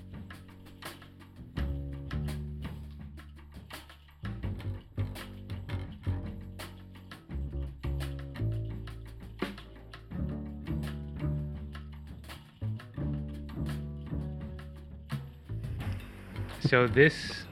[16.69, 17.44] So this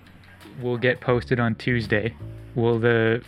[0.60, 2.14] will get posted on Tuesday.
[2.54, 3.22] Will the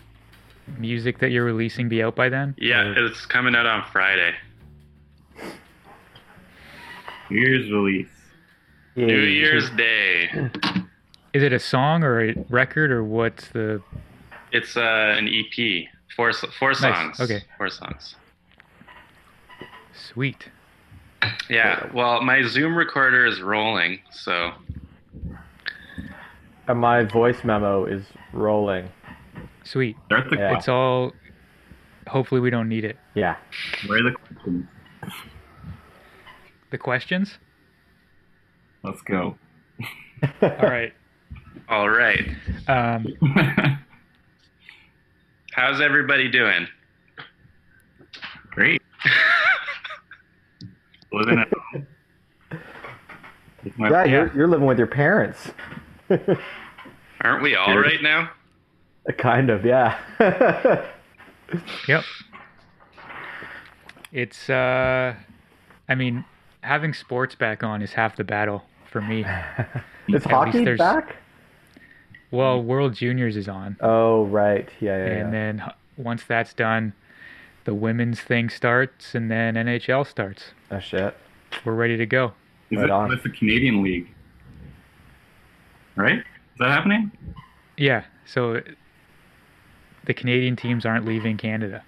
[0.77, 2.55] music that you're releasing be out by then?
[2.59, 4.35] Yeah, it's coming out on Friday.
[7.31, 8.09] New Year's release.
[8.97, 10.29] New Year's Day.
[11.33, 13.83] Is it a song or a record or what's the?
[14.53, 15.87] It's uh, an EP.
[16.15, 17.19] Four four songs.
[17.19, 17.31] Nice.
[17.31, 17.45] Okay.
[17.57, 18.15] Four songs.
[19.95, 20.51] Sweet.
[21.49, 21.91] Yeah.
[21.95, 24.68] Well, my Zoom recorder is rolling, so And
[26.75, 28.89] my voice memo is rolling.
[29.65, 29.97] Sweet.
[30.07, 30.57] Start the Yeah.
[30.57, 31.13] It's all.
[32.07, 32.97] Hopefully we don't need it.
[33.15, 33.37] Yeah.
[33.87, 34.67] Where are the questions?
[36.71, 37.39] The questions.
[38.83, 39.37] Let's go.
[40.43, 40.93] All right.
[41.69, 42.29] all right.
[42.67, 43.07] Um,
[45.53, 46.67] How's everybody doing?
[48.51, 48.83] Great.
[51.13, 51.87] Living at home.
[53.79, 54.05] Yeah, Yeah.
[54.05, 55.51] You're, you're living with your parents.
[57.21, 58.31] Aren't we all right now?
[59.17, 59.99] kind of, yeah.
[61.89, 62.05] Yep.
[64.13, 65.15] It's uh
[65.89, 66.25] I mean,
[66.61, 69.21] having sports back on is half the battle for me.
[70.09, 71.17] is At hockey back?
[72.31, 73.79] Well, World Juniors is on.
[73.81, 74.69] Oh, right.
[74.81, 75.13] Yeah, yeah, yeah.
[75.25, 75.63] And then
[75.97, 76.93] once that's done,
[77.65, 80.51] the women's thing starts and then NHL starts.
[80.71, 81.17] oh, shit.
[81.65, 82.33] We're ready to go.
[82.71, 83.09] Is Right it on.
[83.09, 84.09] with the Canadian League?
[85.99, 86.19] Right?
[86.19, 87.11] Is that happening?
[87.77, 88.61] Yeah, so
[90.05, 91.85] the Canadian teams aren't leaving Canada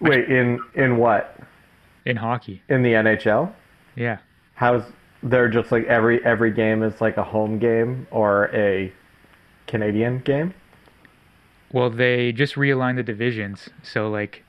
[0.00, 1.36] Wait, in in what?
[2.04, 2.62] in hockey.
[2.68, 3.52] In the NHL?
[3.96, 4.18] Yeah.
[4.54, 4.82] How's
[5.22, 8.92] they're just like every every game is like a home game or a
[9.66, 10.52] Canadian game?
[11.72, 13.68] Well, they just realigned the divisions.
[13.82, 14.44] So like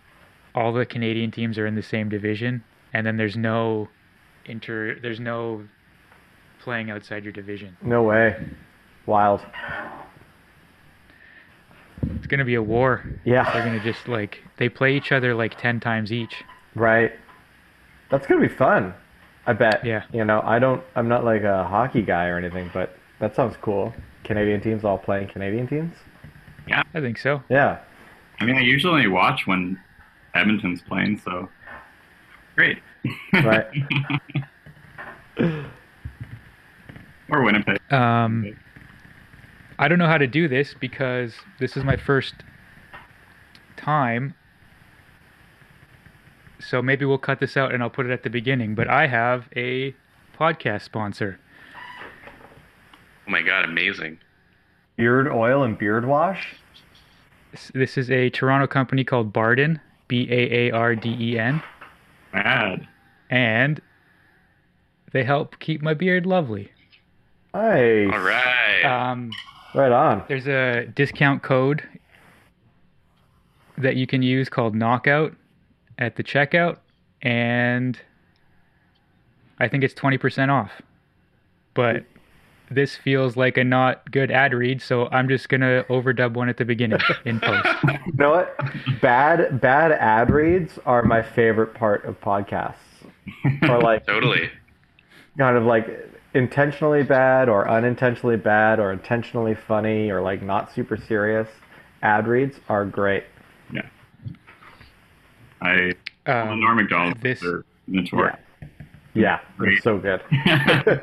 [0.53, 2.63] all the Canadian teams are in the same division
[2.93, 3.89] and then there's no
[4.45, 5.63] inter there's no
[6.65, 7.77] playing outside your division.
[7.81, 8.35] No way.
[9.05, 9.39] Wild.
[12.15, 13.05] It's going to be a war.
[13.23, 13.49] Yeah.
[13.53, 16.43] They're going to just like they play each other like 10 times each.
[16.75, 17.13] Right.
[18.09, 18.93] That's gonna be fun.
[19.47, 19.85] I bet.
[19.85, 20.03] Yeah.
[20.11, 20.83] You know, I don't.
[20.95, 23.93] I'm not like a hockey guy or anything, but that sounds cool.
[24.23, 25.95] Canadian teams all playing Canadian teams.
[26.67, 26.83] Yeah.
[26.93, 27.41] I think so.
[27.49, 27.79] Yeah.
[28.39, 29.79] I mean, I usually watch when
[30.33, 31.49] Edmonton's playing, so
[32.55, 32.79] great.
[33.33, 33.67] Right.
[37.29, 37.79] or Winnipeg.
[37.91, 38.55] Um
[39.77, 42.33] I don't know how to do this because this is my first
[43.75, 44.33] time.
[46.59, 48.73] So maybe we'll cut this out and I'll put it at the beginning.
[48.75, 49.93] But I have a
[50.37, 51.39] podcast sponsor.
[53.27, 54.19] Oh my god, amazing.
[54.95, 56.55] Beard oil and beard wash.
[57.51, 61.61] This- This is a Toronto company called Baarden, B A A R D E N,
[62.31, 62.87] Bad.
[63.29, 63.81] and
[65.11, 66.71] they help keep my beard lovely.
[67.55, 68.09] Nice.
[68.11, 68.83] All right.
[68.83, 69.31] Um,
[69.73, 70.23] Right on.
[70.29, 71.83] there's a discount code
[73.77, 75.33] that you can use called Knockout
[75.99, 76.77] at the checkout,
[77.21, 77.99] and
[79.59, 80.71] I think it's 20% off.
[81.73, 82.05] But
[82.71, 86.55] this feels like a not good ad read, so I'm just gonna overdub one at
[86.57, 87.67] the beginning in post.
[87.85, 88.57] You know what?
[89.01, 92.75] Bad bad ad reads are my favorite part of podcasts.
[93.69, 94.49] Or like totally.
[95.37, 95.87] kind of like
[96.35, 101.47] intentionally bad or unintentionally bad or intentionally funny or like not super serious.
[102.03, 103.23] Ad reads are great.
[103.73, 103.87] Yeah.
[105.61, 105.93] I
[106.27, 108.37] well, Um, Norm Macdonald this- are notorious.
[109.13, 109.81] Yeah, they're Great.
[109.81, 110.21] so good.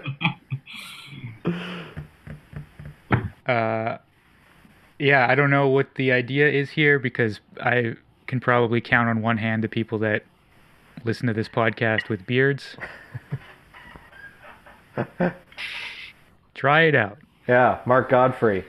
[3.46, 3.96] uh,
[4.98, 7.94] yeah, I don't know what the idea is here because I
[8.26, 10.24] can probably count on one hand the people that
[11.04, 12.76] listen to this podcast with beards.
[16.54, 17.18] Try it out.
[17.48, 18.64] Yeah, Mark Godfrey.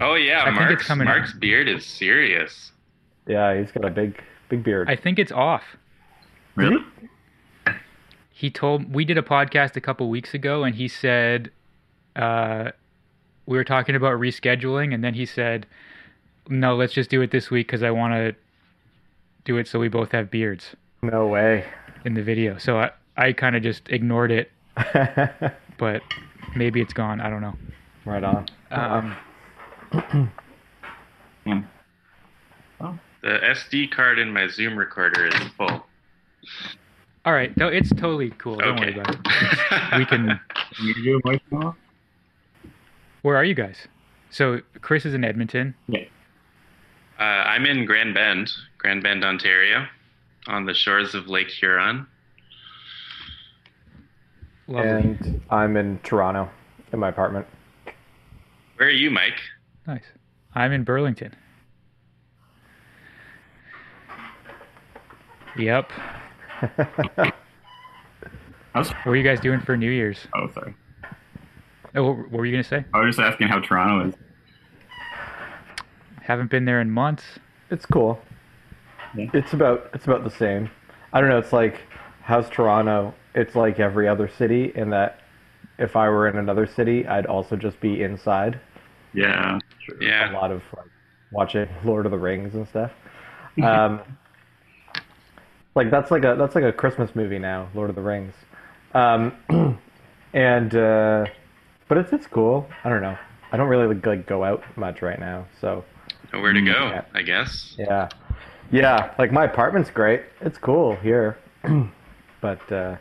[0.00, 1.04] Oh yeah, I think it's Mark's, coming.
[1.06, 2.72] Mark's beard is serious.
[3.26, 4.90] Yeah, he's got a big, big beard.
[4.90, 5.62] I think it's off.
[6.54, 6.82] Really?
[8.30, 11.50] He told we did a podcast a couple weeks ago, and he said
[12.16, 12.72] uh,
[13.46, 15.66] we were talking about rescheduling, and then he said,
[16.48, 18.34] "No, let's just do it this week because I want to
[19.44, 21.64] do it so we both have beards No way.
[22.04, 24.50] in the video." So I I kind of just ignored it,
[25.78, 26.02] but
[26.56, 27.20] maybe it's gone.
[27.20, 27.54] I don't know.
[28.04, 28.46] right on.
[28.70, 29.16] Um,
[31.44, 31.58] Hmm.
[33.22, 35.86] The SD card in my Zoom recorder is full.
[37.24, 38.56] all right, no, it's totally cool.
[38.56, 39.98] Don't worry about it.
[39.98, 40.38] We can.
[40.76, 41.20] Can you do
[41.52, 41.72] a?
[43.22, 43.88] Where are you guys?
[44.30, 45.74] So Chris is in Edmonton.
[45.88, 46.04] Yeah.
[47.18, 49.86] Uh, I'm in Grand Bend, Grand Bend, Ontario,
[50.48, 52.06] on the shores of Lake Huron.
[54.72, 54.90] Lovely.
[54.90, 56.48] and I'm in Toronto,
[56.92, 57.46] in my apartment.
[58.76, 59.38] Where are you, Mike?
[59.86, 60.04] Nice.
[60.54, 61.34] I'm in Burlington.
[65.58, 65.90] Yep.
[68.72, 70.16] What were you guys doing for New Year's?
[70.34, 70.74] oh, sorry.
[71.94, 72.86] Oh, what what were you gonna say?
[72.94, 74.14] I was just asking how Toronto is.
[76.22, 77.22] Haven't been there in months.
[77.70, 78.18] It's cool.
[79.14, 79.26] Yeah.
[79.34, 80.70] It's about it's about the same.
[81.12, 81.36] I don't know.
[81.36, 81.82] It's like
[82.22, 83.12] how's Toronto?
[83.34, 85.20] It's like every other city in that
[85.78, 88.60] if I were in another city, I'd also just be inside.
[89.14, 89.58] Yeah.
[89.84, 89.96] Sure.
[90.02, 90.86] A lot of like
[91.30, 92.92] watching Lord of the Rings and stuff.
[93.62, 94.00] Um,
[95.74, 98.32] like that's like a that's like a Christmas movie now, Lord of the Rings.
[98.94, 99.36] Um,
[100.32, 101.26] and uh,
[101.86, 102.66] but it's it's cool.
[102.82, 103.18] I don't know.
[103.52, 105.84] I don't really like, like go out much right now, so.
[106.32, 107.04] Nowhere to go, Yeah.
[107.12, 107.74] I guess.
[107.78, 108.08] Yeah.
[108.70, 110.22] Yeah, like my apartment's great.
[110.40, 111.36] It's cool here.
[112.40, 112.96] but uh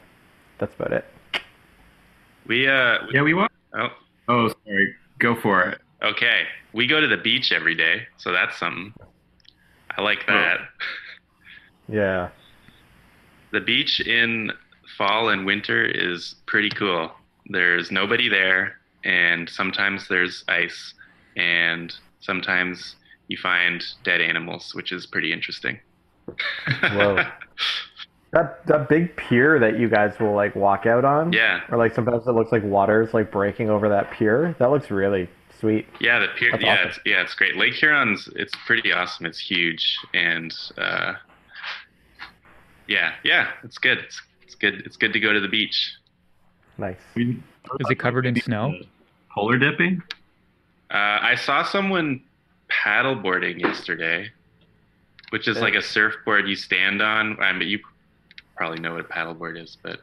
[0.61, 1.03] that's about it.
[2.47, 2.99] We uh.
[3.13, 3.51] Yeah, we want.
[3.77, 3.89] Oh,
[4.29, 4.95] Oh, sorry.
[5.19, 5.79] Go for it.
[6.01, 6.43] okay.
[6.73, 8.93] We go to the beach every day, so that's something.
[9.97, 10.59] I like that.
[11.89, 12.29] Yeah.
[13.51, 14.51] The beach in
[14.97, 17.11] fall and winter is pretty cool.
[17.47, 20.93] There's nobody there, and sometimes there's ice,
[21.35, 22.95] and sometimes
[23.27, 25.79] you find dead animals, which is pretty interesting.
[26.81, 27.23] Whoa.
[28.31, 31.33] That that big pier that you guys will like walk out on.
[31.33, 34.55] yeah, Or like sometimes it looks like water's like breaking over that pier.
[34.59, 35.27] That looks really
[35.59, 35.85] sweet.
[35.99, 36.51] yeah, the pier.
[36.51, 36.87] That's yeah, awesome.
[36.89, 37.57] it's, yeah, it's great.
[37.57, 39.25] Lake Huron's it's pretty awesome.
[39.25, 41.13] It's huge, and uh,
[42.87, 43.97] yeah, yeah, it's good.
[43.99, 44.81] It's, it's good.
[44.85, 45.93] It's good to go to the beach.
[46.77, 46.97] Nice.
[47.15, 47.35] Is
[47.89, 48.73] it covered in snow?
[49.33, 50.01] Polar dipping?
[50.89, 52.23] Uh, I saw someone
[52.69, 54.29] paddleboarding yesterday,
[55.29, 57.37] which is like a surfboard you stand on.
[57.41, 57.79] I mean, you
[58.61, 60.01] probably know what a paddleboard is, but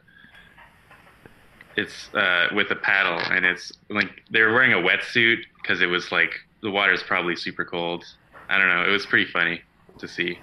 [1.77, 5.85] it's uh, with a paddle, and it's like they were wearing a wetsuit because it
[5.85, 8.03] was like the water's probably super cold.
[8.49, 8.83] I don't know.
[8.83, 9.61] It was pretty funny
[9.99, 10.37] to see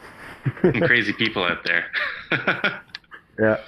[0.63, 1.85] some crazy people out there.
[3.39, 3.59] Yeah.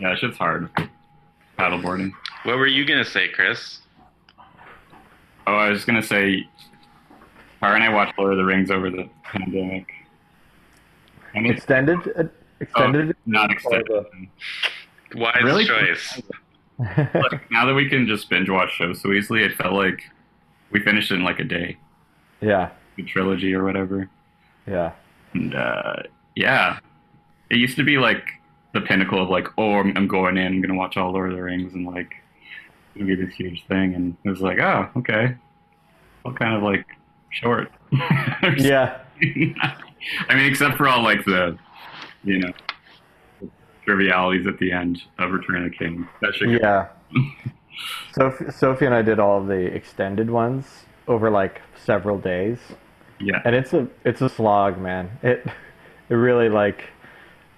[0.00, 0.68] Yeah, that shit's hard.
[1.56, 2.10] Paddleboarding.
[2.42, 3.82] what were you gonna say, Chris?
[5.46, 6.44] Oh, I was gonna say,
[7.64, 9.90] Tara and I watched Lord of the Rings over the pandemic.
[11.34, 12.28] And it's Extended uh, oh,
[12.60, 14.04] extended not extended.
[15.14, 15.64] Wise Really?
[15.64, 16.20] choice.
[16.78, 20.02] Like, now that we can just binge watch shows so easily, it felt like
[20.72, 21.78] we finished it in like a day.
[22.40, 22.70] Yeah.
[22.96, 24.10] The trilogy or whatever.
[24.66, 24.92] Yeah.
[25.34, 26.02] And uh,
[26.34, 26.80] yeah,
[27.48, 28.24] it used to be like
[28.74, 31.36] the pinnacle of like, oh, I'm, I'm going in, I'm gonna watch all Lord of
[31.36, 32.12] the Rings, and like,
[32.88, 33.94] it's gonna be this huge thing.
[33.94, 35.36] And it was like, oh, okay,
[36.24, 36.84] well, kind of like
[37.34, 37.70] short.
[38.58, 39.00] Yeah.
[40.28, 41.56] I mean, except for all like the,
[42.24, 42.52] you know,
[43.40, 43.48] the
[43.84, 46.06] trivialities at the end of Return of the King.
[46.20, 46.88] That should Yeah.
[48.12, 52.58] Sophie, Sophie and I did all the extended ones over like several days.
[53.20, 53.40] yeah.
[53.44, 55.10] and it's a it's a slog, man.
[55.22, 55.46] It
[56.08, 56.84] it really like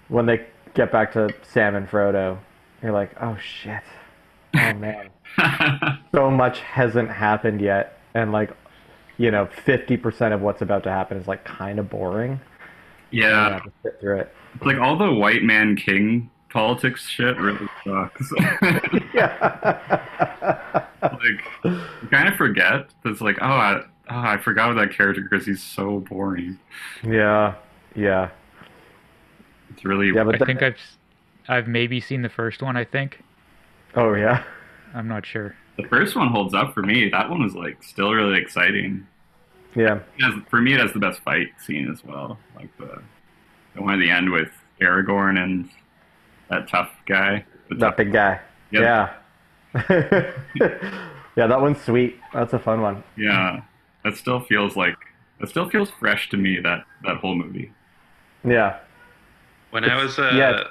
[0.07, 2.37] when they get back to Sam and Frodo,
[2.81, 3.83] you're like, oh shit,
[4.55, 5.09] oh man,
[6.13, 8.51] so much hasn't happened yet, and like
[9.17, 12.39] you know, fifty percent of what's about to happen is like kind of boring.
[13.11, 14.33] Yeah, sit through it.
[14.63, 18.31] like all the white man king politics shit really sucks.
[19.13, 20.85] Yeah.
[21.01, 22.87] like you kind of forget.
[23.05, 26.59] It's like, oh, I, oh, I forgot about that character because he's so boring.
[27.03, 27.55] yeah.
[27.95, 28.29] Yeah.
[29.71, 30.77] It's really Yeah, but I then- think I've
[31.49, 32.75] I've maybe seen the first one.
[32.77, 33.23] I think.
[33.95, 34.43] Oh yeah.
[34.93, 35.55] I'm not sure.
[35.77, 37.09] The first one holds up for me.
[37.09, 39.05] That one was like still really exciting.
[39.75, 39.99] Yeah.
[40.21, 42.39] Has, for me, it has the best fight scene as well.
[42.55, 43.01] Like the
[43.75, 44.49] the one at the end with
[44.81, 45.69] Aragorn and
[46.49, 47.45] that tough guy.
[47.69, 48.39] The That tough, big guy.
[48.71, 49.13] Yeah.
[49.75, 49.83] Yeah.
[51.35, 52.17] yeah, that one's sweet.
[52.33, 53.03] That's a fun one.
[53.15, 53.61] yeah,
[54.03, 54.95] that still feels like
[55.39, 56.59] that still feels fresh to me.
[56.59, 57.71] That that whole movie.
[58.43, 58.79] Yeah.
[59.69, 60.63] When I was uh, yeah.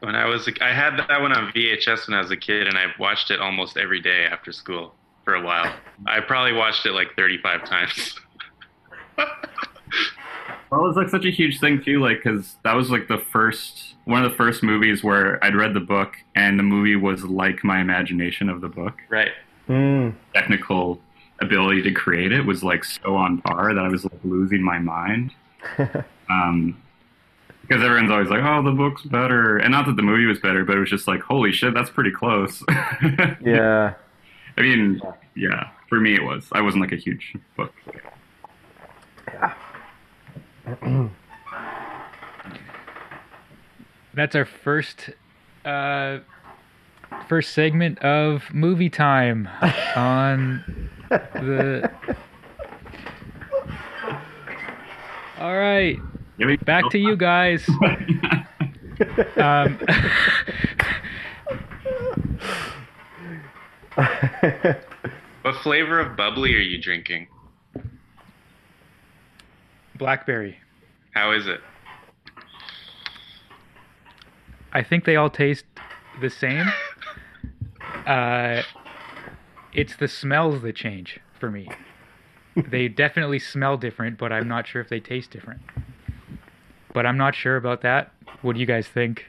[0.00, 2.78] When I was I had that one on VHS when I was a kid, and
[2.78, 5.72] I watched it almost every day after school for a while.
[6.06, 8.20] I probably watched it like 35 times.
[10.70, 13.18] Well, it was like such a huge thing too, like because that was like the
[13.18, 17.24] first one of the first movies where I'd read the book and the movie was
[17.24, 18.98] like my imagination of the book.
[19.08, 19.32] right.
[19.68, 20.14] Mm.
[20.34, 21.00] Technical
[21.40, 24.78] ability to create it was like so on par that I was like losing my
[24.78, 25.32] mind.
[26.30, 26.82] um,
[27.68, 30.64] because everyone's always like, "Oh, the book's better," and not that the movie was better,
[30.64, 32.64] but it was just like, "Holy shit, that's pretty close."
[33.40, 33.94] Yeah.
[34.56, 35.00] I mean,
[35.36, 36.48] yeah, for me it was.
[36.52, 37.72] I wasn't like a huge book.
[44.14, 45.10] That's our first
[45.64, 46.18] uh,
[47.28, 49.48] first segment of movie time
[49.94, 51.90] on the.
[55.38, 55.98] All right,
[56.64, 57.66] back to you guys.
[59.36, 59.78] Um,
[65.42, 67.28] What flavor of bubbly are you drinking?
[69.96, 70.58] blackberry.
[71.12, 71.60] How is it?
[74.72, 75.64] I think they all taste
[76.20, 76.66] the same.
[78.06, 78.62] Uh,
[79.74, 81.68] it's the smells that change for me.
[82.56, 85.60] they definitely smell different, but I'm not sure if they taste different.
[86.98, 88.10] But I'm not sure about that.
[88.42, 89.26] What do you guys think?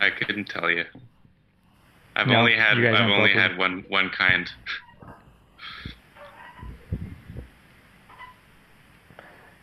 [0.00, 0.86] I couldn't tell you.
[2.16, 4.50] I've No, only had I've only had one one kind.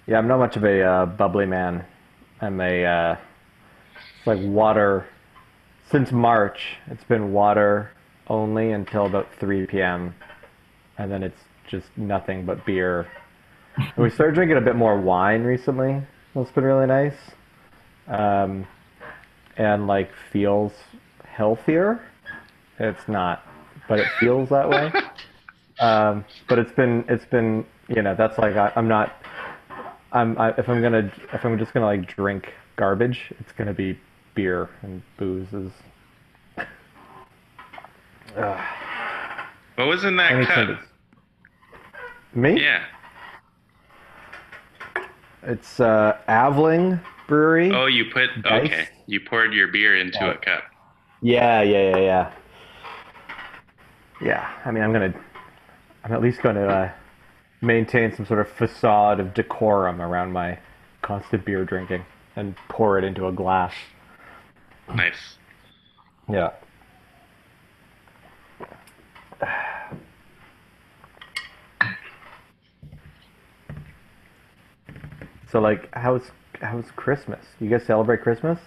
[0.06, 1.84] Yeah, I'm not much of a uh, bubbly man.
[2.42, 3.16] I'm a uh,
[4.20, 5.08] it's like water.
[5.90, 7.90] Since March, it's been water
[8.28, 10.14] only until about 3 p.m.
[11.00, 13.08] and then it's just nothing but beer.
[13.78, 16.02] And we started drinking a bit more wine recently.
[16.36, 17.16] That's been really nice,
[18.08, 18.68] um,
[19.58, 20.72] and like feels
[21.24, 22.02] healthier.
[22.80, 23.44] It's not,
[23.90, 24.92] but it feels that way.
[25.80, 29.14] Um, but it's been it's been you know that's like I, I'm not
[30.12, 33.96] I'm I, if I'm gonna if I'm just gonna like drink garbage, it's gonna be
[34.34, 35.72] beer and boozes.
[38.36, 38.60] Ugh.
[39.76, 40.70] What was in that Anything cup?
[40.70, 40.86] is-
[42.34, 42.60] Me?
[42.60, 42.84] Yeah.
[45.48, 47.72] It's uh, Avling Brewery.
[47.74, 48.90] Oh, you put okay.
[49.06, 50.32] You poured your beer into Yeah.
[50.32, 50.64] a cup.
[51.22, 52.32] Yeah, yeah, yeah, yeah.
[54.22, 55.14] Yeah, I mean, I'm gonna,
[56.04, 56.92] I'm at least gonna uh,
[57.62, 60.60] maintain some sort of facade of decorum around my
[61.02, 62.04] constant beer drinking
[62.36, 63.74] and pour it into a glass.
[64.94, 65.38] Nice.
[66.30, 66.52] Yeah.
[75.50, 76.24] So like, how's
[76.62, 77.46] how's Christmas?
[77.60, 78.60] You guys celebrate Christmas?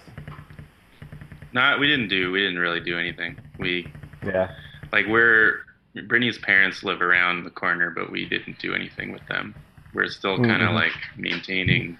[1.52, 3.36] Not we didn't do we didn't really do anything.
[3.58, 3.92] We
[4.24, 4.50] Yeah.
[4.92, 5.60] like we're
[6.06, 9.54] Brittany's parents live around the corner, but we didn't do anything with them.
[9.92, 10.74] We're still kind of Mhm.
[10.74, 11.98] like maintaining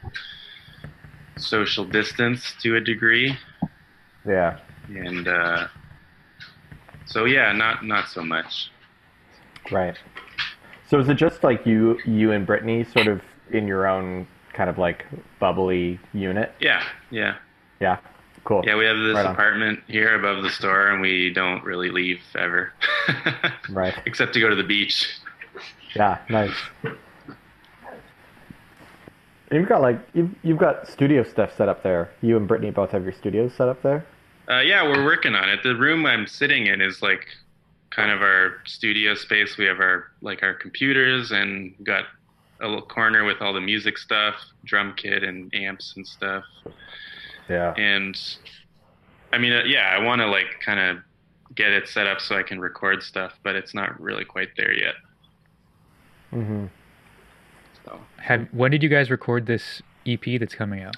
[1.36, 3.36] social distance to a degree,
[4.24, 4.58] Yeah.
[4.88, 5.66] and uh,
[7.04, 8.70] so yeah, not not so much.
[9.72, 9.96] Right.
[10.86, 14.28] So is it just like you you and Brittany sort of in your own
[14.60, 15.06] kind of like
[15.38, 16.52] bubbly unit?
[16.60, 17.36] Yeah, yeah,
[17.80, 17.96] Yeah.
[18.44, 18.62] Cool.
[18.66, 18.74] yeah.
[18.76, 19.32] We have this Right on.
[19.32, 22.74] apartment here above the store, and we don't really leave ever,
[23.70, 23.94] Right.
[24.04, 25.08] except to go to the beach.
[25.96, 26.18] Yeah.
[26.28, 26.52] Nice.
[29.50, 32.10] You've got like you've you've got studio stuff set up there.
[32.20, 34.04] You and Brittany both have your studios set up there.
[34.48, 35.62] Uh, yeah, we're working on it.
[35.62, 37.26] The room I'm sitting in is like
[37.90, 39.56] kind of our studio space.
[39.56, 42.04] We have our like our computers and got
[42.60, 46.44] a little corner with all the music stuff, drum kit and amps and stuff.
[47.48, 47.72] Yeah.
[47.76, 48.16] And
[49.32, 51.02] I mean, uh, yeah, I want to like kind of
[51.54, 54.72] get it set up so I can record stuff, but it's not really quite there
[54.72, 54.94] yet.
[56.32, 56.66] Mm-hmm.
[57.84, 60.96] So Have when did you guys record this EP that's coming out?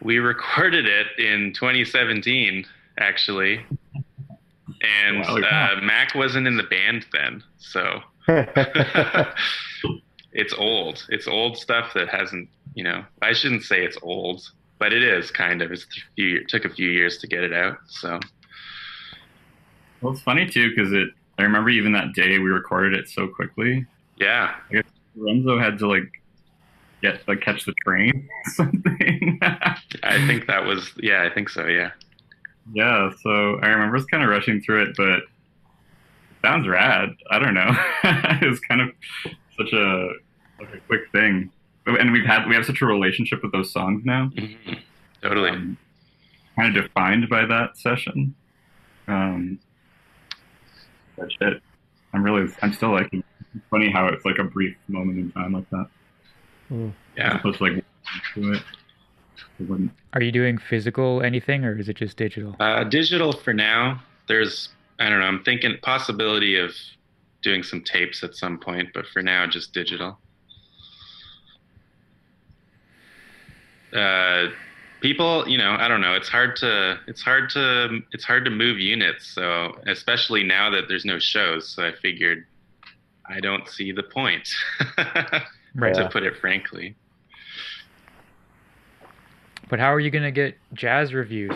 [0.00, 2.64] we recorded it in 2017,
[2.98, 3.64] actually.
[4.82, 5.36] And Wow.
[5.76, 8.00] uh, Mac wasn't in the band then, so
[10.32, 11.04] it's old.
[11.08, 14.42] It's old stuff that hasn't, you know, I shouldn't say it's old,
[14.78, 15.72] but it is kind of.
[15.72, 17.78] It's a few, it took a few years to get it out.
[17.86, 18.20] So
[20.00, 21.08] Well, it's funny too because it.
[21.38, 23.86] I remember even that day we recorded it so quickly.
[24.16, 24.54] Yeah.
[24.70, 24.84] I guess
[25.16, 26.10] Lorenzo had to like
[27.02, 29.38] get like catch the train or something.
[29.42, 31.90] I think that was yeah, I think so, yeah.
[32.72, 35.24] yeah, so I remember us kind of rushing through it, but it
[36.42, 37.10] sounds rad.
[37.30, 37.70] I don't know.
[38.04, 38.90] it was kind of
[39.58, 40.08] such a
[40.64, 41.50] like a quick thing,
[41.86, 44.30] and we've had we have such a relationship with those songs now.
[44.34, 44.78] Mhm.
[45.22, 45.50] Totally.
[45.50, 45.76] um,
[46.56, 48.34] kind of defined by that session.
[49.06, 49.58] Um,
[51.16, 51.62] that shit.
[52.12, 53.24] I'm really, I'm still like, it's
[53.70, 55.86] funny how it's like a brief moment in time like that.
[56.70, 57.36] As yeah.
[57.38, 57.84] opposed to like
[58.34, 58.62] to it.
[59.58, 62.56] It Are you doing physical anything or is it just digital?
[62.58, 64.02] Uh, digital for now.
[64.28, 66.74] There's I don't know, I'm thinking possibility of
[67.42, 70.18] doing some tapes at some point, but for now just digital.
[73.92, 74.48] Uh,
[75.00, 76.14] people, you know, I don't know.
[76.14, 79.26] It's hard to it's hard to it's hard to move units.
[79.34, 82.46] So especially now that there's no shows, so I figured
[83.28, 84.48] I don't see the point.
[85.74, 85.94] Right.
[85.94, 86.94] to put it frankly.
[89.70, 91.52] But how are you going to get jazz reviews?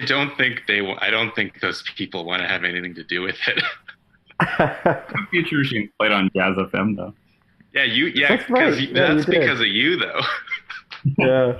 [0.00, 0.82] I don't think they.
[0.82, 3.64] wa- I don't think those people want to have anything to do with it.
[5.30, 7.14] Future Machine played on Jazz FM though.
[7.74, 8.06] yeah, you.
[8.08, 8.60] Yeah, That's right.
[8.66, 9.40] because you- Yeah, that's did.
[9.40, 10.20] because of you, though.
[11.04, 11.58] yeah.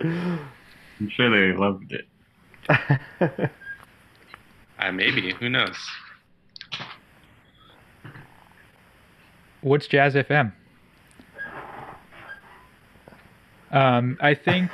[0.00, 3.50] I'm sure they loved it.
[4.76, 5.32] Uh, maybe.
[5.34, 5.76] Who knows?
[9.60, 10.52] What's Jazz FM?
[13.70, 14.70] Um, I think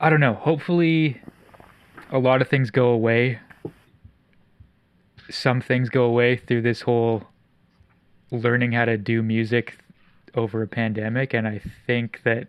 [0.00, 0.34] I don't know.
[0.34, 1.20] Hopefully,
[2.10, 3.38] a lot of things go away.
[5.30, 7.24] Some things go away through this whole
[8.34, 9.78] learning how to do music
[10.34, 12.48] over a pandemic, and I think that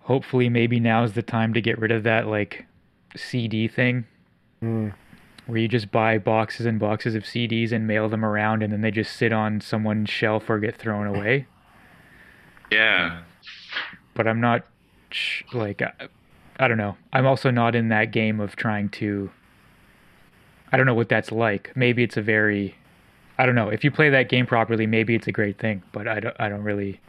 [0.00, 2.66] hopefully maybe now's the time to get rid of that like
[3.16, 4.06] CD thing
[4.62, 4.92] Mm.
[5.46, 8.82] where you just buy boxes and boxes of CDs and mail them around and then
[8.82, 11.46] they just sit on someone's shelf or get thrown away.
[12.70, 13.22] Yeah.
[14.14, 14.64] But I'm not
[15.52, 15.92] like I,
[16.60, 16.96] I don't know.
[17.12, 19.30] I'm also not in that game of trying to
[20.70, 21.72] I don't know what that's like.
[21.74, 22.76] Maybe it's a very
[23.40, 23.70] I don't know.
[23.70, 26.50] If you play that game properly, maybe it's a great thing, but I don't I
[26.50, 27.00] don't really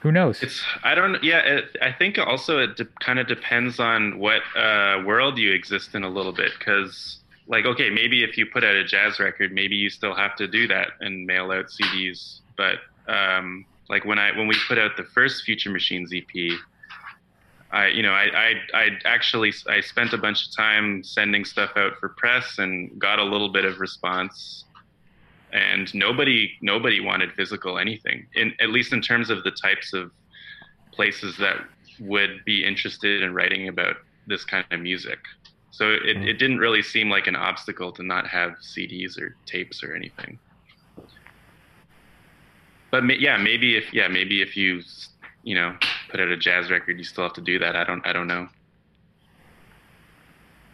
[0.00, 0.42] Who knows?
[0.42, 0.62] It's.
[0.82, 1.22] I don't.
[1.22, 1.38] Yeah.
[1.38, 5.94] It, I think also it de- kind of depends on what uh, world you exist
[5.94, 9.52] in a little bit, because like okay, maybe if you put out a jazz record,
[9.52, 12.40] maybe you still have to do that and mail out CDs.
[12.56, 16.58] But um, like when I when we put out the first Future Machines EP,
[17.70, 21.70] I you know I I I actually I spent a bunch of time sending stuff
[21.76, 24.64] out for press and got a little bit of response.
[25.54, 30.10] And nobody nobody wanted physical anything, in at least in terms of the types of
[30.92, 31.58] places that
[32.00, 35.18] would be interested in writing about this kind of music.
[35.70, 36.26] So it, mm.
[36.26, 40.38] it didn't really seem like an obstacle to not have CDs or tapes or anything.
[42.90, 44.82] But ma- yeah, maybe if yeah, maybe if you
[45.44, 45.76] you know
[46.10, 47.76] put out a jazz record, you still have to do that.
[47.76, 48.48] I don't I don't know.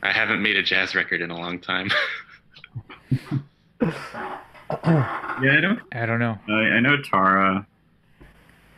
[0.02, 1.90] I haven't made a jazz record in a long time.
[5.42, 5.80] Yeah, I don't.
[5.92, 6.38] I don't know.
[6.48, 7.66] I, I know Tara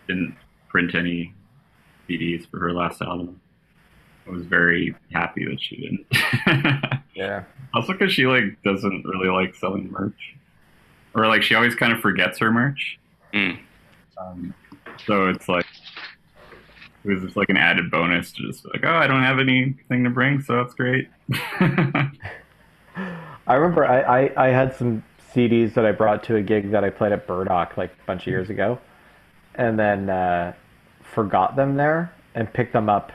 [0.07, 0.37] didn't
[0.69, 1.35] print any
[2.09, 3.41] CDs for her last album.
[4.27, 6.99] I was very happy that she didn't.
[7.15, 7.45] Yeah.
[7.75, 10.35] also, because she like doesn't really like selling merch,
[11.15, 12.99] or like she always kind of forgets her merch.
[13.35, 13.59] Mm.
[14.17, 14.55] Um,
[15.07, 15.67] so it's like
[17.05, 19.39] it was just like an added bonus to just be like, oh, I don't have
[19.39, 21.09] anything to bring, so that's great.
[21.61, 22.11] I
[23.47, 26.91] remember I, I, I had some CDs that I brought to a gig that I
[26.91, 28.79] played at Burdock like a bunch of years ago,
[29.55, 30.53] and then uh,
[31.03, 33.13] forgot them there and picked them up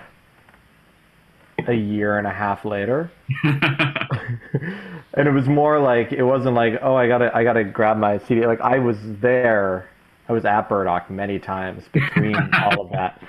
[1.68, 3.12] a year and a half later.
[3.44, 8.20] and it was more like it wasn't like oh I gotta I gotta grab my
[8.20, 9.90] CD like I was there
[10.30, 13.22] I was at Burdock many times between all of that.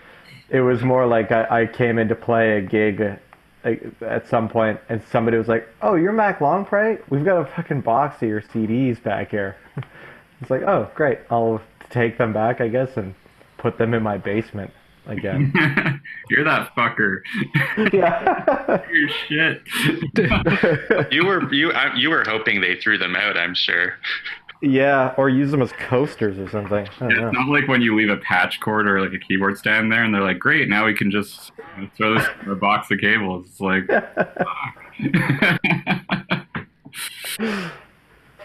[0.50, 3.18] It was more like I, I came in to play a gig
[3.64, 7.80] at some point and somebody was like oh you're Mac Longpray we've got a fucking
[7.80, 9.56] box of your CDs back here.
[10.40, 13.12] It's like oh great I'll take them back I guess and
[13.56, 14.70] put them in my basement
[15.08, 15.52] again.
[16.30, 17.22] You're that fucker.
[17.92, 18.82] yeah.
[18.92, 21.12] You're shit.
[21.12, 23.36] you were you I, you were hoping they threw them out.
[23.36, 23.94] I'm sure.
[24.62, 26.88] Yeah, or use them as coasters or something.
[27.00, 27.28] I don't know.
[27.28, 30.04] It's not like when you leave a patch cord or like a keyboard stand there,
[30.04, 31.52] and they're like, "Great, now we can just
[31.96, 33.88] throw this in a box of cables." It's like.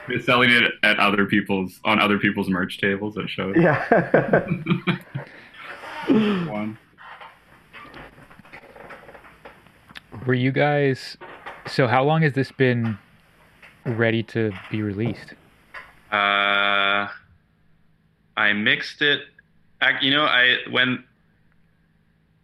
[0.07, 3.55] They're selling it at other people's on other people's merch tables at shows.
[3.57, 4.45] Yeah.
[6.07, 6.77] One.
[10.25, 11.17] Were you guys?
[11.67, 12.97] So how long has this been
[13.85, 15.33] ready to be released?
[16.13, 17.09] Uh,
[18.37, 19.21] I mixed it.
[20.01, 21.03] You know, I when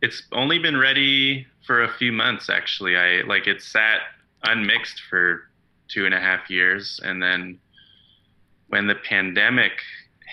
[0.02, 2.98] it's only been ready for a few months actually.
[2.98, 4.00] I like it sat
[4.44, 5.44] unmixed for
[5.88, 7.60] two and a half years, and then
[8.70, 9.74] when the pandemic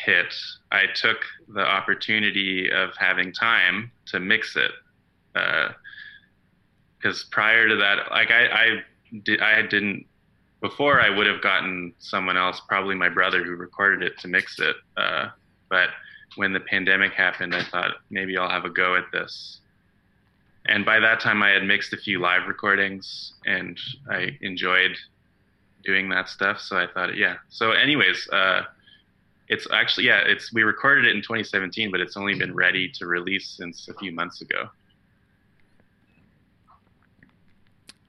[0.05, 0.35] hit,
[0.73, 1.19] I took
[1.49, 4.71] the opportunity of having time to mix it.
[5.33, 8.83] Because uh, prior to that, like I, I,
[9.25, 10.07] did, I didn't
[10.61, 14.59] before I would have gotten someone else, probably my brother who recorded it to mix
[14.59, 14.77] it.
[14.97, 15.29] Uh,
[15.69, 15.91] but
[16.37, 19.61] when the pandemic happened, I thought maybe I'll have a go at this.
[20.67, 23.79] And by that time, I had mixed a few live recordings and
[24.11, 24.97] I enjoyed
[25.85, 26.61] doing that stuff.
[26.61, 27.37] So I thought, yeah.
[27.49, 28.63] So, anyways, uh,
[29.49, 33.07] it's actually, yeah, it's we recorded it in 2017, but it's only been ready to
[33.07, 34.69] release since a few months ago.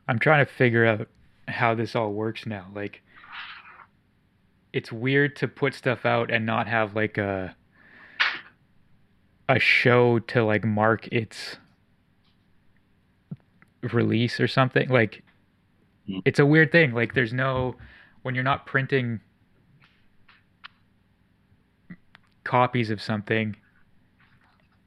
[0.07, 1.07] I'm trying to figure out
[1.47, 2.67] how this all works now.
[2.73, 3.01] Like,
[4.73, 7.55] it's weird to put stuff out and not have like a
[9.49, 11.57] a show to like mark its
[13.93, 14.89] release or something.
[14.89, 15.23] Like,
[16.09, 16.21] Mm.
[16.25, 16.93] it's a weird thing.
[16.93, 17.75] Like, there's no
[18.21, 19.19] when you're not printing
[22.45, 23.55] copies of something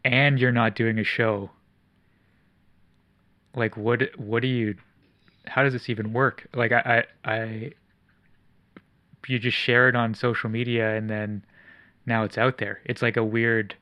[0.05, 1.51] and you're not doing a show
[3.55, 4.75] like what what do you
[5.47, 7.73] how does this even work like i i, I
[9.27, 11.45] you just share it on social media and then
[12.07, 13.75] now it's out there it's like a weird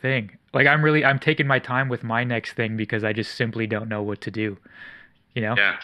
[0.00, 3.34] thing like i'm really i'm taking my time with my next thing because i just
[3.34, 4.56] simply don't know what to do
[5.34, 5.76] you know Yeah.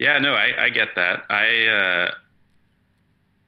[0.00, 1.24] Yeah, no, I, I get that.
[1.28, 2.14] I uh,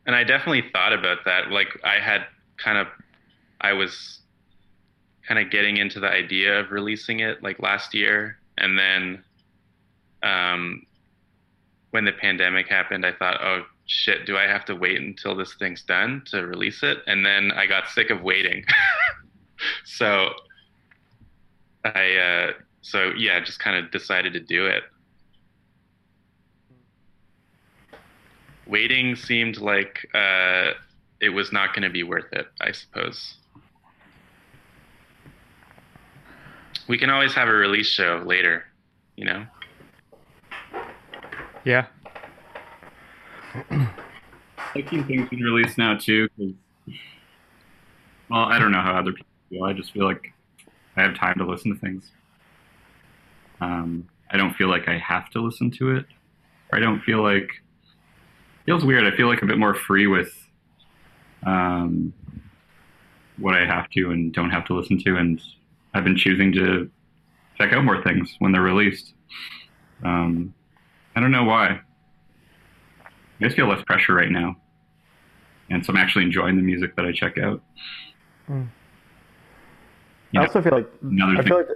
[0.05, 1.51] and I definitely thought about that.
[1.51, 2.27] Like I had
[2.59, 2.89] kind of,
[3.59, 4.19] I was
[5.27, 9.25] kind of getting into the idea of releasing it like last year, and then,
[10.23, 10.87] um,
[11.91, 15.55] when the pandemic happened, I thought, oh shit, do I have to wait until this
[15.55, 16.99] thing's done to release it?
[17.07, 18.65] And then I got sick of waiting.
[19.85, 20.31] so
[21.85, 24.83] I, uh, so yeah, just kind of decided to do it.
[28.67, 30.71] Waiting seemed like uh,
[31.21, 33.37] it was not going to be worth it, I suppose.
[36.89, 38.65] We can always have a release show later,
[39.17, 39.47] you know?
[41.65, 41.87] yeah.
[44.75, 46.55] Liking things being released now too because
[48.31, 49.65] well i don't know how other people feel.
[49.65, 50.33] I just feel like
[50.97, 52.11] i have time to listen to things.
[53.61, 56.07] Um, i don't feel like i have to listen to it.
[56.71, 59.05] Or i don't feel like it feels weird.
[59.05, 60.33] I feel like a bit more free with
[61.45, 62.13] um,
[63.37, 65.41] what i have to and don't have to listen to and
[65.95, 66.91] i've been choosing to
[67.59, 69.15] check out more things when they're released
[70.05, 70.53] um,
[71.17, 71.81] i don't know why
[73.41, 74.57] I just feel less pressure right now.
[75.69, 77.61] And so I'm actually enjoying the music that I check out.
[78.49, 78.69] Mm.
[78.69, 81.67] I know, also feel like another I thing- feel like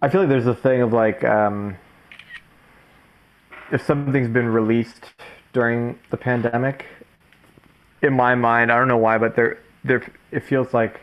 [0.00, 1.76] I feel like there's a thing of like um,
[3.70, 5.04] if something's been released
[5.52, 6.86] during the pandemic,
[8.00, 11.02] in my mind, I don't know why, but there there it feels like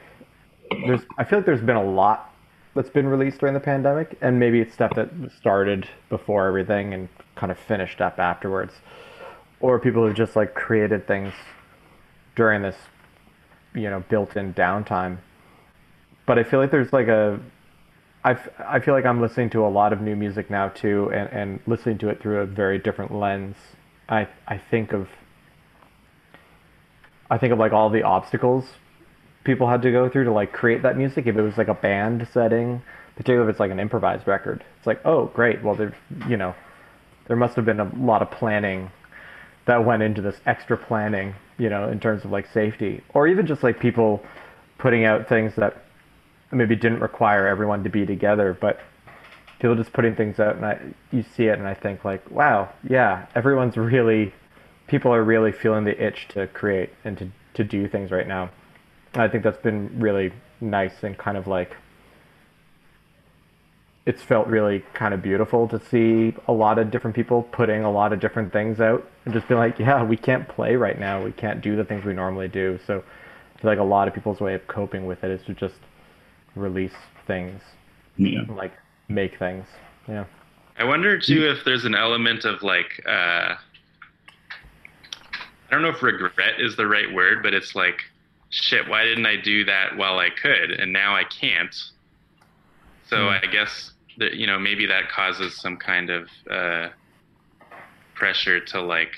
[0.71, 2.33] there's I feel like there's been a lot
[2.75, 7.09] that's been released during the pandemic, and maybe it's stuff that started before everything and
[7.35, 8.73] kind of finished up afterwards,
[9.59, 11.33] or people have just like created things
[12.35, 12.75] during this,
[13.75, 15.17] you know, built-in downtime.
[16.25, 17.39] But I feel like there's like a
[18.23, 21.29] I, I feel like I'm listening to a lot of new music now too, and,
[21.29, 23.55] and listening to it through a very different lens.
[24.09, 25.09] I I think of
[27.29, 28.65] I think of like all the obstacles
[29.43, 31.27] people had to go through to like create that music.
[31.27, 32.81] If it was like a band setting,
[33.15, 35.95] particularly if it's like an improvised record, it's like oh great, well there
[36.27, 36.55] you know
[37.27, 38.91] there must have been a lot of planning
[39.65, 43.47] that went into this extra planning, you know, in terms of like safety, or even
[43.47, 44.21] just like people
[44.77, 45.85] putting out things that
[46.51, 48.81] maybe didn't require everyone to be together, but
[49.59, 50.79] people just putting things out, and I
[51.11, 54.33] you see it, and I think like, wow, yeah, everyone's really,
[54.87, 58.49] people are really feeling the itch to create and to to do things right now.
[59.13, 61.75] And I think that's been really nice and kind of like.
[64.05, 67.91] It's felt really kind of beautiful to see a lot of different people putting a
[67.91, 71.23] lot of different things out and just be like, yeah, we can't play right now.
[71.23, 72.77] We can't do the things we normally do.
[72.85, 73.01] So
[73.55, 75.75] I feel like a lot of people's way of coping with it is to just
[76.55, 76.91] release
[77.25, 77.61] things,
[78.17, 78.41] Yeah.
[78.49, 78.73] like
[79.07, 79.65] make things.
[80.09, 80.25] Yeah.
[80.77, 83.57] I wonder too if there's an element of like uh, I
[85.71, 88.01] don't know if regret is the right word, but it's like
[88.53, 88.87] shit.
[88.87, 91.75] Why didn't I do that while I could, and now I can't?
[93.07, 96.89] So I guess that you know maybe that causes some kind of uh,
[98.15, 99.11] pressure to like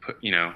[0.00, 0.52] put you know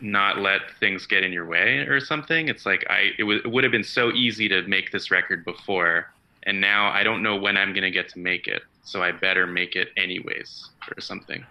[0.00, 2.48] not let things get in your way or something.
[2.48, 5.44] It's like I it, w- it would have been so easy to make this record
[5.44, 6.06] before,
[6.44, 9.46] and now I don't know when I'm gonna get to make it, so I better
[9.46, 11.44] make it anyways or something.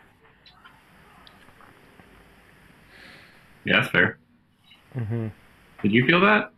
[3.66, 4.20] Yeah, that's fair.
[4.94, 5.28] Hmm
[5.82, 6.52] Did you feel that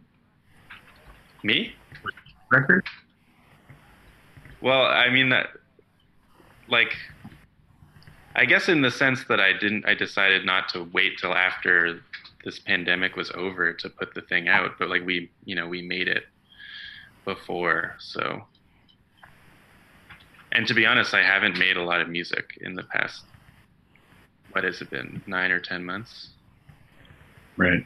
[1.43, 1.73] Me?
[2.51, 2.83] record?
[4.61, 5.47] Well, I mean that,
[6.67, 6.93] like,
[8.35, 12.01] I guess in the sense that I didn't, I decided not to wait till after
[12.43, 15.81] this pandemic was over to put the thing out, but like we, you know, we
[15.81, 16.23] made it
[17.25, 18.43] before, so.
[20.51, 23.23] And to be honest, I haven't made a lot of music in the past.
[24.51, 25.21] What has it been?
[25.27, 26.29] Nine or ten months?
[27.57, 27.85] Right.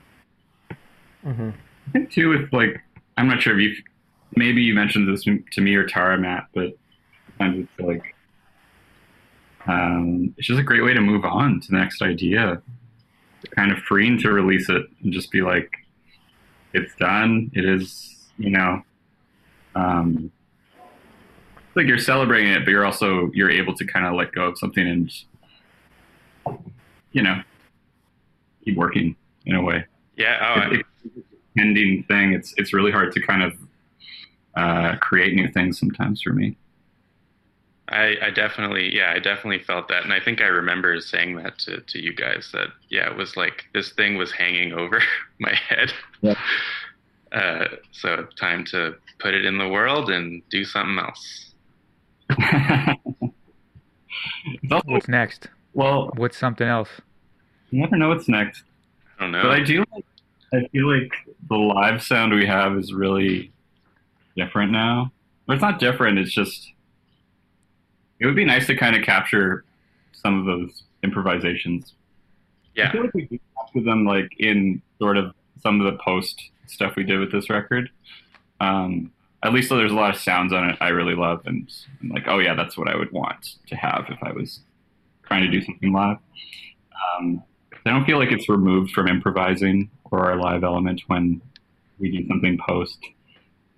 [1.24, 1.50] Hmm
[1.88, 2.80] I think too with like
[3.18, 3.84] I'm not sure if you
[4.36, 6.78] maybe you mentioned this to me or Tara Matt, but
[7.38, 8.16] sometimes it's like
[9.68, 12.62] um, it's just a great way to move on to the next idea.
[13.52, 15.72] Kind of freeing to release it and just be like,
[16.74, 17.52] it's done.
[17.54, 18.82] It is, you know,
[19.76, 20.32] um,
[20.76, 24.44] it's like you're celebrating it, but you're also you're able to kind of let go
[24.48, 25.12] of something and,
[27.12, 27.42] you know,
[28.64, 30.38] keep working in a way Yeah.
[30.42, 30.86] Oh, I- it-
[31.54, 32.34] it's a pending thing.
[32.34, 33.54] It's it's really hard to kind of
[34.56, 36.58] uh, create new things sometimes for me.
[37.92, 41.58] I, I definitely, yeah, I definitely felt that, and I think I remember saying that
[41.60, 45.02] to, to you guys that yeah, it was like this thing was hanging over
[45.40, 45.92] my head.
[46.22, 46.36] Yeah.
[47.32, 51.54] Uh, so time to put it in the world and do something else.
[54.86, 55.48] What's next?
[55.74, 56.90] well, What's something else?
[57.70, 58.64] you never know what's next.
[59.20, 59.44] I don't know.
[59.44, 59.84] But I do.
[59.94, 60.06] Like,
[60.54, 61.12] I feel like
[61.48, 63.52] the live sound we have is really
[64.36, 65.12] different now.
[65.48, 66.20] It's not different.
[66.20, 66.72] It's just
[68.20, 69.64] it would be nice to kind of capture
[70.14, 71.94] some of those improvisations
[72.80, 76.00] I yeah, feel like we do capture them like in sort of some of the
[76.00, 77.90] post stuff we did with this record.
[78.62, 79.12] Um,
[79.44, 81.70] at least there's a lot of sounds on it I really love, and
[82.02, 84.60] I'm like, oh yeah, that's what I would want to have if I was
[85.24, 86.18] trying to do something live.
[87.18, 87.44] Um,
[87.86, 91.42] I don't feel like it's removed from improvising or our live element when
[92.00, 92.98] we do something post.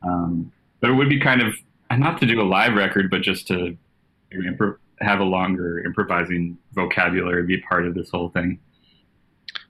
[0.04, 1.54] Um, but it would be kind of
[1.98, 3.78] not to do a live record, but just to
[5.02, 8.60] have a longer improvising vocabulary be part of this whole thing.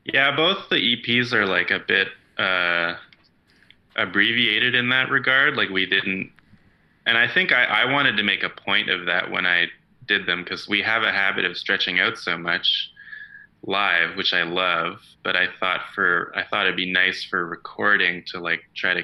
[0.06, 0.36] yeah.
[0.36, 2.96] Both the EPs are like a bit uh,
[3.96, 5.56] abbreviated in that regard.
[5.56, 6.32] Like we didn't,
[7.06, 9.68] and I think I, I wanted to make a point of that when I
[10.08, 12.92] did them because we have a habit of stretching out so much
[13.64, 15.00] live, which I love.
[15.24, 19.04] But I thought for I thought it'd be nice for recording to like try to.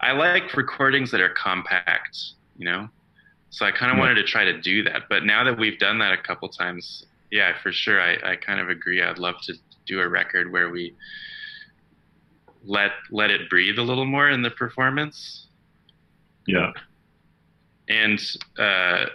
[0.00, 2.16] I like recordings that are compact,
[2.56, 2.88] you know.
[3.50, 4.00] So I kind of Yeah.
[4.00, 5.02] wanted to try to do that.
[5.10, 8.60] But now that we've done that a couple times, yeah, for sure, I, I kind
[8.60, 9.02] of agree.
[9.02, 9.54] I'd love to
[9.86, 10.94] do a record where we
[12.64, 15.48] let let it breathe a little more in the performance.
[16.46, 16.72] Yeah.
[17.88, 18.20] And
[18.58, 19.06] uh,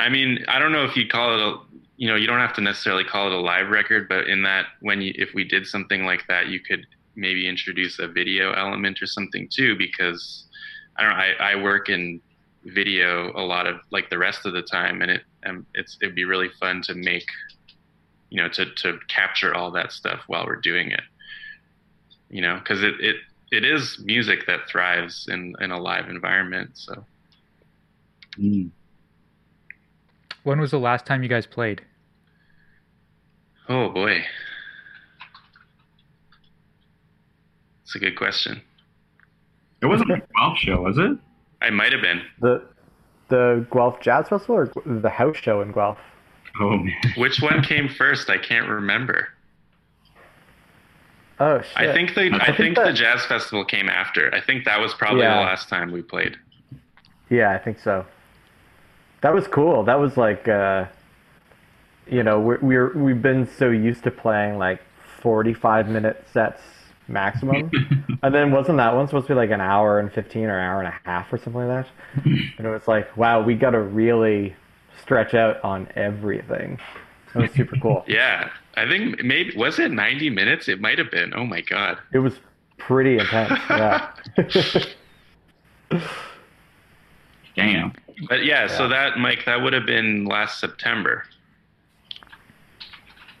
[0.00, 1.58] I mean, I don't know if you'd call it a,
[1.96, 4.66] you know, you don't have to necessarily call it a live record, but in that,
[4.80, 9.02] when you, if we did something like that, you could maybe introduce a video element
[9.02, 10.46] or something too, because
[10.96, 12.20] I don't know, I, I work in
[12.64, 16.14] video a lot of like the rest of the time, and it, um, it's, it'd
[16.14, 17.26] be really fun to make,
[18.30, 21.02] you know, to, to capture all that stuff while we're doing it,
[22.30, 23.16] you know, because it, it,
[23.52, 26.70] it is music that thrives in, in a live environment.
[26.74, 27.04] So.
[28.38, 28.70] Mm.
[30.42, 31.82] When was the last time you guys played?
[33.68, 34.22] Oh boy.
[37.82, 38.62] It's a good question.
[39.82, 41.12] It wasn't a Guelph show, was it?
[41.62, 42.22] I might have been.
[42.40, 42.62] The
[43.28, 45.98] the Guelph Jazz Festival or the house show in Guelph?
[46.60, 46.94] Oh man.
[47.16, 48.28] Which one came first?
[48.30, 49.28] I can't remember.
[51.38, 51.76] Oh shit!
[51.76, 54.34] I think the I I think think the jazz festival came after.
[54.34, 55.36] I think that was probably Yeah.
[55.36, 56.36] the last time we played.
[57.30, 58.04] Yeah, I think so.
[59.22, 59.84] That was cool.
[59.84, 60.86] That was like, uh,
[62.06, 64.80] you know, we're, we're we've been so used to playing like
[65.20, 66.62] forty-five minute sets
[67.08, 67.70] maximum,
[68.22, 70.64] and then wasn't that one supposed to be like an hour and fifteen or an
[70.64, 72.24] hour and a half or something like that?
[72.58, 74.56] and it was like, wow, we got to really
[75.02, 76.78] stretch out on everything.
[77.34, 78.04] It was super cool.
[78.08, 78.50] Yeah.
[78.74, 80.68] I think maybe was it 90 minutes?
[80.68, 81.32] It might have been.
[81.34, 81.98] Oh my god.
[82.12, 82.34] It was
[82.78, 83.60] pretty intense.
[83.68, 84.12] Yeah.
[87.56, 87.92] Damn.
[88.28, 91.24] But yeah, so that Mike that would have been last September.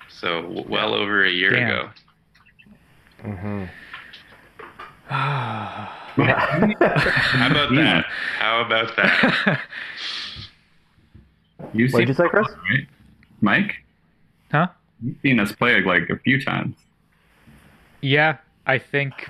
[0.08, 1.68] So well over a year Damn.
[1.70, 1.90] ago.
[3.22, 3.64] hmm
[5.08, 8.04] How about that?
[8.38, 9.60] How about that?
[11.72, 12.46] You've What'd seen you say, Chris?
[12.48, 12.86] us, right?
[13.40, 13.84] Mike?
[14.50, 14.66] huh?
[15.02, 16.74] You've seen us play like a few times.
[18.00, 19.28] Yeah, I think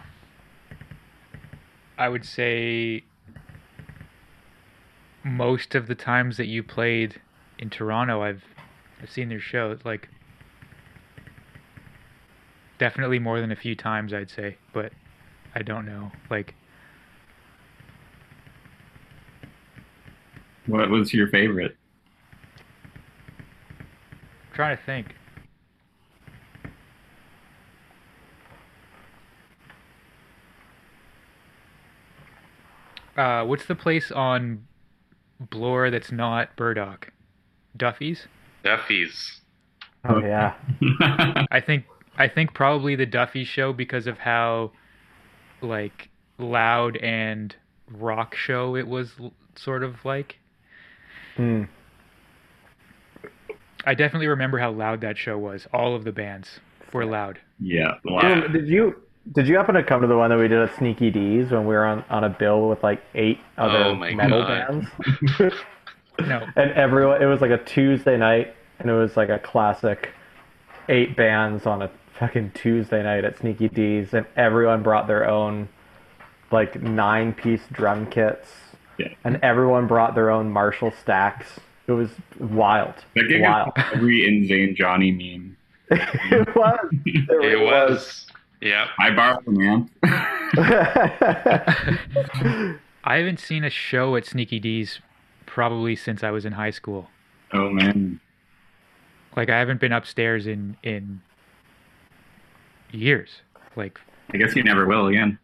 [1.98, 3.02] I would say
[5.24, 7.20] most of the times that you played
[7.58, 8.44] in Toronto, I've
[9.02, 9.76] I've seen their show.
[9.84, 10.08] Like
[12.78, 14.92] definitely more than a few times, I'd say, but
[15.54, 16.10] I don't know.
[16.30, 16.54] Like
[20.66, 21.76] What was your favorite?
[24.48, 25.16] I'm trying to think.
[33.16, 34.66] Uh, what's the place on
[35.40, 37.12] Bloor that's not Burdock?
[37.76, 38.26] Duffy's?
[38.62, 39.40] Duffy's.
[40.04, 40.54] Oh yeah.
[41.50, 41.84] I think
[42.18, 44.72] I think probably the Duffy show because of how
[45.62, 47.54] like loud and
[47.90, 49.12] rock show it was
[49.56, 50.36] sort of like.
[51.36, 51.64] Hmm.
[53.86, 55.66] I definitely remember how loud that show was.
[55.72, 56.60] All of the bands
[56.92, 57.38] were loud.
[57.58, 57.94] yeah.
[58.04, 58.42] Yeah.
[58.44, 58.96] Um, Did you
[59.32, 61.66] did you happen to come to the one that we did at Sneaky Dee's when
[61.66, 64.86] we were on, on a bill with like eight other Oh my metal God.
[65.38, 65.54] bands?
[66.20, 66.46] No.
[66.54, 70.10] and everyone it was like a Tuesday night and it was like a classic
[70.90, 75.66] eight bands on a fucking Tuesday night at Sneaky Dee's and everyone brought their own
[76.50, 78.50] like nine piece drum kits
[78.98, 79.08] Yeah.
[79.24, 81.58] and everyone brought their own Marshall stacks.
[81.86, 82.94] It was wild.
[83.16, 83.72] That gig Wild.
[83.78, 85.56] is every insane Johnny meme.
[85.90, 86.78] it was.
[87.06, 88.26] It, It really was.
[88.60, 88.88] Yeah.
[88.98, 89.90] I borrowed the man.
[93.04, 95.00] I haven't seen a show at Sneaky Dee's
[95.46, 97.08] probably since I was in high school.
[97.52, 98.20] oh man.
[99.36, 101.22] Like I haven't been upstairs in in
[102.92, 103.42] years.
[103.76, 104.00] Like
[104.32, 105.38] I guess you never will again.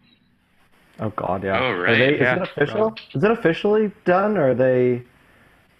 [0.98, 1.60] Oh God, yeah.
[1.60, 1.96] Oh, right.
[1.96, 2.94] they, is it official?
[3.14, 5.02] Is it officially done, or are they?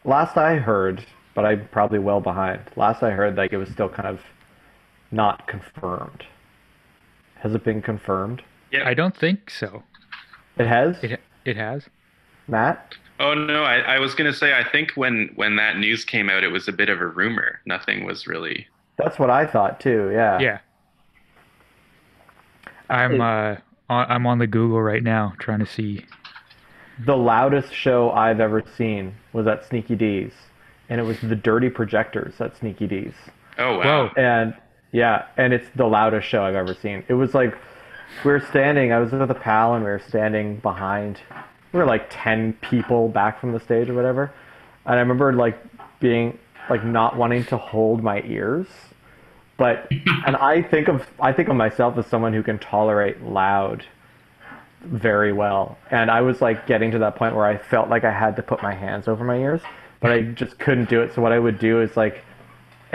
[0.05, 2.61] Last I heard, but I'm probably well behind.
[2.77, 4.20] Last I heard, like it was still kind of
[5.11, 6.25] not confirmed.
[7.40, 8.42] Has it been confirmed?
[8.70, 9.83] Yeah, I don't think so.
[10.59, 10.96] It has.
[11.03, 11.88] It it has.
[12.49, 12.94] Matt.
[13.18, 16.44] Oh no, I, I was gonna say I think when when that news came out,
[16.44, 17.61] it was a bit of a rumor.
[17.66, 18.66] Nothing was really.
[18.96, 20.11] That's what I thought too.
[20.12, 20.38] Yeah.
[20.40, 20.59] Yeah.
[22.88, 23.57] I'm uh
[23.88, 26.05] on, I'm on the Google right now trying to see.
[27.05, 30.33] The loudest show I've ever seen was at Sneaky Dee's,
[30.88, 33.14] and it was the Dirty Projectors at Sneaky Dee's.
[33.59, 34.07] Oh wow.
[34.09, 34.11] Whoa.
[34.22, 34.55] and
[34.96, 37.04] yeah, and it's the loudest show I've ever seen.
[37.09, 37.54] It was like
[38.24, 38.92] we were standing.
[38.92, 41.20] I was with a pal, and we were standing behind.
[41.72, 44.32] We were like ten people back from the stage or whatever,
[44.87, 45.62] and I remember like
[46.00, 46.38] being
[46.70, 48.68] like not wanting to hold my ears,
[49.59, 49.87] but
[50.26, 53.85] and I think of I think of myself as someone who can tolerate loud
[54.80, 58.12] very well, and I was like getting to that point where I felt like I
[58.12, 59.61] had to put my hands over my ears,
[60.00, 61.14] but I just couldn't do it.
[61.14, 62.24] So what I would do is like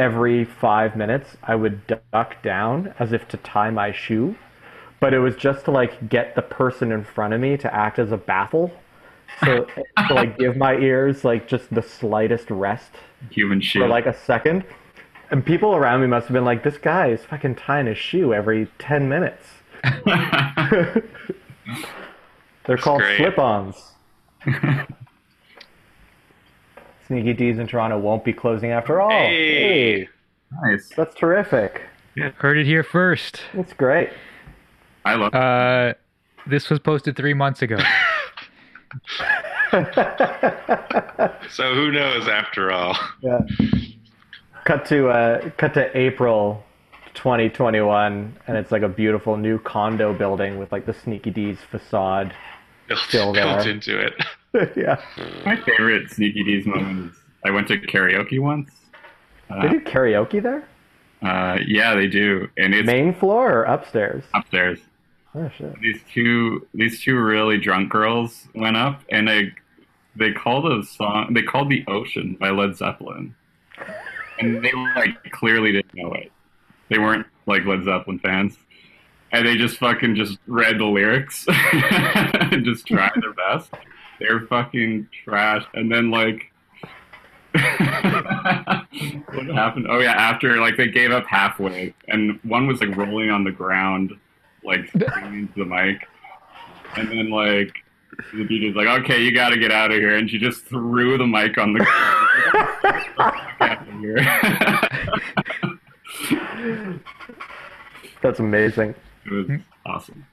[0.01, 4.35] every five minutes I would duck down as if to tie my shoe.
[4.99, 7.99] But it was just to like get the person in front of me to act
[7.99, 8.71] as a baffle.
[9.45, 9.67] So
[10.07, 12.89] to like give my ears like just the slightest rest
[13.29, 13.81] Human shit.
[13.81, 14.63] for like a second.
[15.29, 18.33] And people around me must have been like, this guy is fucking tying his shoe
[18.33, 19.45] every 10 minutes.
[22.65, 23.17] They're called great.
[23.17, 23.91] slip ons.
[27.11, 29.09] Sneaky Dee's in Toronto won't be closing after all.
[29.09, 30.07] Hey.
[30.63, 30.89] nice.
[30.95, 31.81] That's terrific.
[32.37, 33.41] Heard it here first.
[33.53, 34.11] That's great.
[35.03, 35.33] I love.
[35.33, 35.93] Uh,
[36.47, 37.77] this was posted three months ago.
[41.49, 42.97] So who knows after all?
[43.21, 43.39] Yeah.
[44.63, 46.63] Cut to uh, cut to April
[47.13, 52.33] 2021, and it's like a beautiful new condo building with like the Sneaky Dee's facade.
[52.87, 53.43] Built, Still there.
[53.55, 54.13] built into it.
[54.75, 55.01] yeah.
[55.45, 58.69] My favorite Sneaky Dee's moment is I went to karaoke once.
[59.49, 60.67] They Uh, do karaoke there?
[61.21, 64.23] uh, yeah, they do, and it's Main floor or upstairs?
[64.33, 64.79] upstairs.
[65.35, 65.79] Oh shit.
[65.79, 69.53] These two, these two really drunk girls went up, and they
[70.15, 71.33] they called a song.
[71.33, 73.33] They called "The Ocean" by Led Zeppelin,
[74.39, 76.31] and they like clearly didn't know it.
[76.89, 78.57] They weren't like Led Zeppelin fans,
[79.31, 83.71] and they just fucking just read the lyrics and just tried their best.
[84.21, 86.51] They're fucking trash, and then like.
[87.53, 87.63] what
[89.47, 89.87] happened?
[89.89, 93.51] Oh yeah, after like they gave up halfway, and one was like rolling on the
[93.51, 94.13] ground,
[94.63, 96.07] like screaming into the mic,
[96.95, 97.73] and then like
[98.31, 101.17] the DJ's like, "Okay, you got to get out of here," and she just threw
[101.17, 102.27] the mic on the ground.
[102.83, 103.19] Get
[103.59, 104.17] out of here.
[108.21, 108.93] That's amazing.
[109.25, 109.49] it was
[109.83, 110.27] awesome.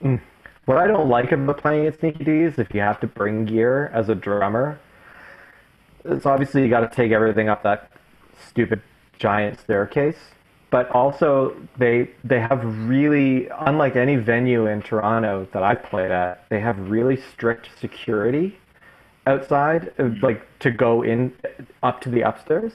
[0.00, 0.20] Mm.
[0.66, 3.86] What I don't like about playing at Sneaky Dee's, if you have to bring gear
[3.94, 4.80] as a drummer,
[6.04, 7.92] it's obviously you got to take everything up that
[8.48, 8.82] stupid
[9.16, 10.18] giant staircase.
[10.70, 16.44] But also, they they have really, unlike any venue in Toronto that I've played at,
[16.48, 18.58] they have really strict security
[19.24, 21.32] outside, uh, like to go in
[21.84, 22.72] up to the upstairs.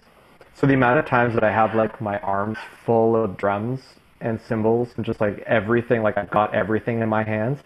[0.54, 3.82] So the amount of times that I have like my arms full of drums
[4.22, 7.60] and cymbals and just like everything, like I've got everything in my hands,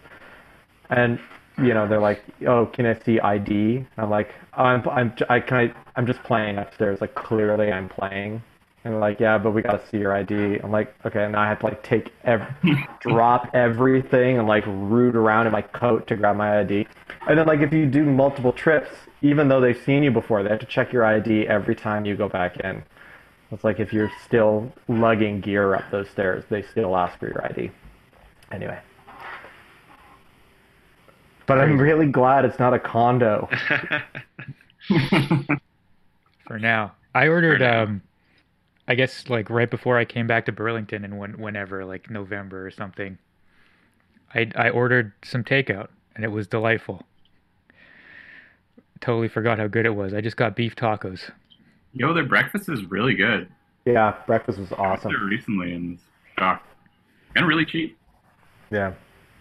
[0.90, 1.18] and
[1.58, 5.40] you know they're like, "Oh, can I see ID?" I'm like, oh, "I'm I'm I
[5.40, 7.00] can I I'm just playing upstairs.
[7.00, 8.42] Like clearly I'm playing."
[8.84, 11.48] And they're like, "Yeah, but we gotta see your ID." I'm like, "Okay." And I
[11.48, 12.46] had to like take ev-
[13.00, 16.86] drop everything and like root around in my coat to grab my ID.
[17.28, 18.90] And then like if you do multiple trips,
[19.22, 22.16] even though they've seen you before, they have to check your ID every time you
[22.16, 22.82] go back in.
[23.50, 27.44] It's like if you're still lugging gear up those stairs, they still ask for your
[27.44, 27.70] ID.
[28.52, 28.78] Anyway.
[31.46, 33.48] But I'm really glad it's not a condo.
[36.46, 36.92] for now.
[37.14, 37.84] I ordered now.
[37.84, 38.02] um
[38.88, 42.66] I guess like right before I came back to Burlington and when whenever like November
[42.66, 43.18] or something.
[44.34, 47.04] I I ordered some takeout and it was delightful.
[49.00, 50.14] Totally forgot how good it was.
[50.14, 51.30] I just got beef tacos.
[51.92, 53.48] Yo, their breakfast is really good.
[53.84, 55.12] Yeah, breakfast was awesome.
[55.12, 55.98] it recently and
[56.38, 56.66] shocked.
[57.34, 57.96] And really cheap.
[58.70, 58.94] Yeah.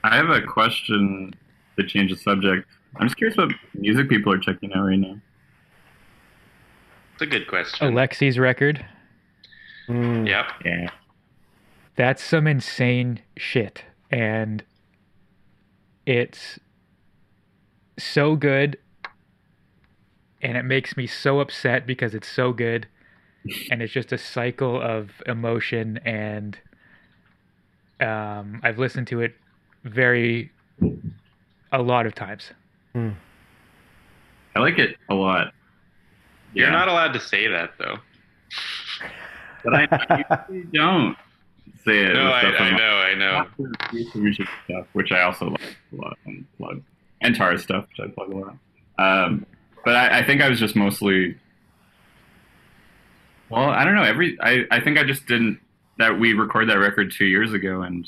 [0.03, 1.33] I have a question
[1.77, 2.67] to change the subject.
[2.97, 5.19] I'm just curious what music people are checking out right now.
[7.13, 7.93] It's a good question.
[7.93, 8.85] Alexi's record.
[9.87, 10.27] Mm.
[10.27, 10.45] Yep.
[10.65, 10.89] Yeah.
[11.95, 13.83] That's some insane shit.
[14.11, 14.63] And
[16.05, 16.59] it's
[17.97, 18.77] so good.
[20.41, 22.87] And it makes me so upset because it's so good.
[23.69, 25.99] And it's just a cycle of emotion.
[26.03, 26.57] And
[28.01, 29.35] um, I've listened to it
[29.83, 30.51] very,
[31.79, 32.51] a lot of times.
[32.93, 33.15] Mm.
[34.55, 35.53] I like it a lot.
[36.53, 36.71] You're Yeah.
[36.73, 37.97] not allowed to say that though.
[39.63, 39.85] But I
[40.73, 41.17] don't
[41.83, 42.13] say it.
[42.13, 44.33] No, I, I know, I know.
[44.67, 46.81] Stuff, which I also like a lot and plug,
[47.21, 48.57] and Tara stuff, which I plug a lot.
[48.97, 49.45] Um,
[49.83, 51.35] but I, I think I was just mostly.
[53.49, 54.03] Well, I don't know.
[54.03, 55.59] Every I, I think I just didn't
[55.97, 58.07] that we recorded that record two years ago, and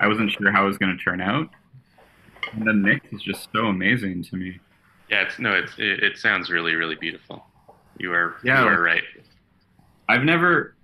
[0.00, 1.48] I wasn't sure how it was going to turn out.
[2.52, 4.58] And the mix is just so amazing to me.
[5.10, 7.44] Yeah, it's no, it's it, it sounds really, really beautiful.
[7.98, 9.02] You are Yeah, you are right.
[10.08, 10.74] I've never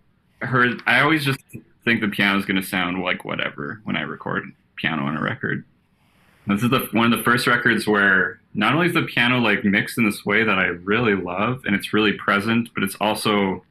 [0.41, 0.83] heard.
[0.87, 1.41] I always just
[1.85, 5.23] think the piano is going to sound like whatever when I record piano on a
[5.23, 5.65] record.
[6.47, 9.65] This is the one of the first records where not only is the piano like
[9.65, 13.65] mixed in this way that I really love and it's really present, but it's also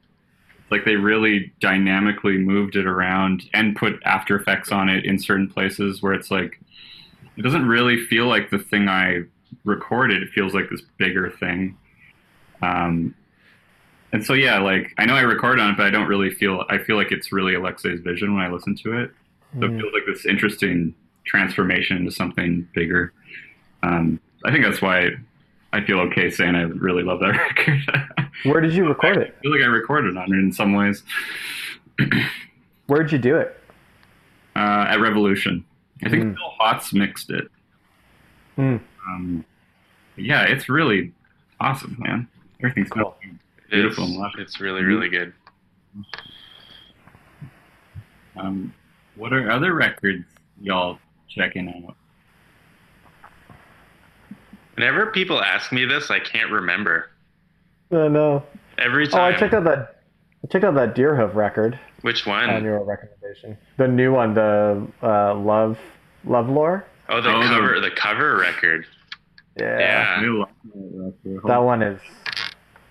[0.70, 5.48] like they really dynamically moved it around and put After Effects on it in certain
[5.48, 6.60] places where it's like
[7.36, 9.22] it doesn't really feel like the thing I
[9.64, 10.22] recorded.
[10.22, 11.76] It feels like this bigger thing.
[12.62, 13.14] Um,
[14.12, 16.64] and so yeah, like I know I record on it, but I don't really feel.
[16.70, 19.10] I feel like it's really Alexei's vision when I listen to it.
[19.58, 19.80] So it Mm.
[19.80, 23.12] feels like this interesting transformation into something bigger.
[23.82, 25.10] Um, I think that's why
[25.72, 27.28] I feel okay saying I really love that
[27.58, 28.28] record.
[28.44, 29.36] Where did you record I it?
[29.42, 31.02] feel like I recorded on it in some ways
[32.86, 33.60] Where'd you do it?
[34.54, 35.64] uh, at Revolution.
[36.04, 36.34] I think Mm.
[36.36, 37.48] Phil Hotz mixed it.
[38.58, 38.80] Mm.
[39.08, 39.44] Um,
[40.16, 41.12] yeah, it's really
[41.60, 42.28] awesome, man.
[42.60, 43.16] Everything's Cool.
[43.22, 43.28] It
[43.78, 45.32] is, beautiful and it's really, really good.
[48.36, 48.72] Um,
[49.14, 50.24] what are other records
[50.60, 51.96] y'all checking out?
[54.74, 57.10] Whenever people ask me this, I can't remember.
[57.90, 58.42] Oh no.
[58.78, 59.20] Every time.
[59.20, 59.34] Oh, time.
[59.34, 60.02] I checked out that.
[60.44, 62.62] I checked out that Deerhoof record Which on one?
[62.64, 63.58] your recommendation.
[63.78, 65.76] The new one, the uh, Love
[66.24, 66.84] Love Lore.
[67.08, 68.86] Oh, the Oh, the- cover, the cover record.
[69.58, 69.78] Yeah.
[69.78, 70.16] Yeah.
[70.18, 71.42] I that record.
[71.48, 72.00] That one is.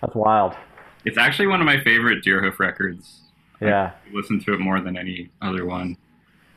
[0.01, 0.53] That's wild.
[1.05, 3.21] It's actually one of my favorite Deerhoof records.
[3.61, 3.91] Yeah.
[4.05, 5.95] I listen to it more than any other one.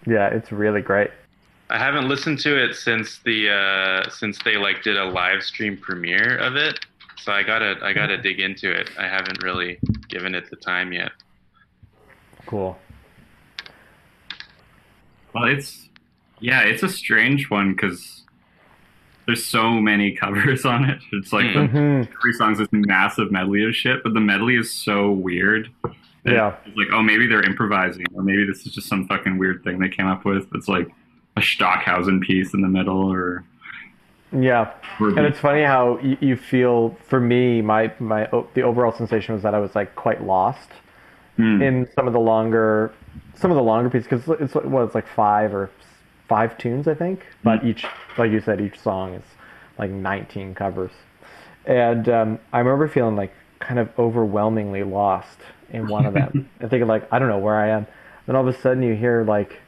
[0.04, 1.10] Yeah, it's really great.
[1.70, 5.76] I haven't listened to it since the uh, since they like did a live stream
[5.76, 6.80] premiere of it.
[7.22, 8.90] So I gotta I gotta dig into it.
[8.98, 9.78] I haven't really
[10.08, 11.12] given it the time yet.
[12.48, 12.76] Cool.
[15.34, 15.88] Well, it's
[16.40, 18.22] yeah, it's a strange one because
[19.26, 20.98] there's so many covers on it.
[21.12, 21.70] It's like Mm.
[21.70, 25.70] hmm every song's this massive medley of shit, but the medley is so weird.
[26.24, 26.56] Yeah.
[26.66, 29.78] It's like, oh, maybe they're improvising, or maybe this is just some fucking weird thing
[29.78, 30.46] they came up with.
[30.54, 30.88] It's like
[31.36, 33.44] a Stockhausen piece in the middle, or,
[34.32, 34.72] Yeah.
[34.98, 36.96] And it's funny how you, you feel.
[37.08, 40.70] For me, my my the overall sensation was that I was like quite lost
[41.38, 41.62] Hmm.
[41.62, 42.92] in some of the longer
[43.36, 45.70] some of the longer pieces because it's what it's like five or
[46.28, 47.24] five tunes, I think.
[47.42, 47.84] But each,
[48.16, 49.24] like you said, each song is
[49.78, 50.92] like 19 covers.
[51.64, 55.38] And um, I remember feeling like kind of overwhelmingly lost
[55.70, 56.48] in one of them.
[56.60, 57.86] and thinking like, I don't know where I am.
[58.26, 59.60] Then all of a sudden you hear like,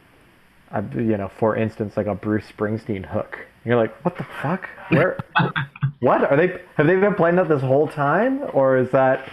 [0.73, 3.39] a, you know, for instance, like a Bruce Springsteen hook.
[3.65, 4.69] You're like, what the fuck?
[4.91, 5.19] Where?
[6.01, 6.61] what are they?
[6.77, 9.29] Have they been playing that this whole time, or is that,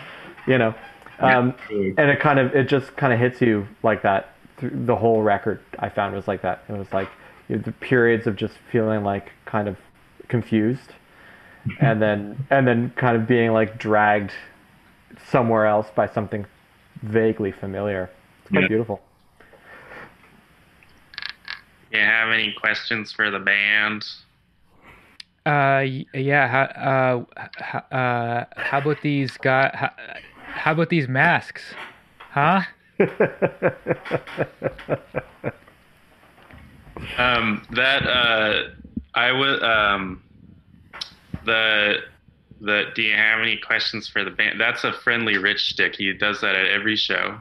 [0.47, 0.73] you know?
[1.20, 4.34] Um, and it kind of it just kind of hits you like that.
[4.57, 6.63] Through the whole record I found was like that.
[6.70, 7.09] It was like
[7.47, 9.78] you know, the periods of just feeling like kind of
[10.28, 10.93] confused,
[11.80, 14.32] and then and then kind of being like dragged
[15.30, 16.45] somewhere else by something
[17.01, 18.09] vaguely familiar.
[18.43, 18.68] It's quite Yeah.
[18.68, 19.01] beautiful.
[21.91, 24.05] You have any questions for the band?
[25.45, 26.47] Uh, yeah.
[26.47, 27.26] How, uh,
[27.59, 29.72] h- uh, how about these guy?
[29.74, 29.91] How,
[30.58, 31.64] how about these masks?
[32.18, 32.62] Huh?
[37.18, 38.70] Um, that uh,
[39.16, 40.22] I was um,
[41.45, 41.97] the
[42.62, 42.86] the.
[42.95, 44.60] Do you have any questions for the band?
[44.60, 45.95] That's a friendly rich stick.
[45.95, 47.39] He does that at every show.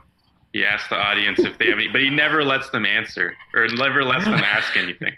[0.53, 3.67] He asks the audience if they have any, but he never lets them answer or
[3.69, 5.13] never lets them ask anything.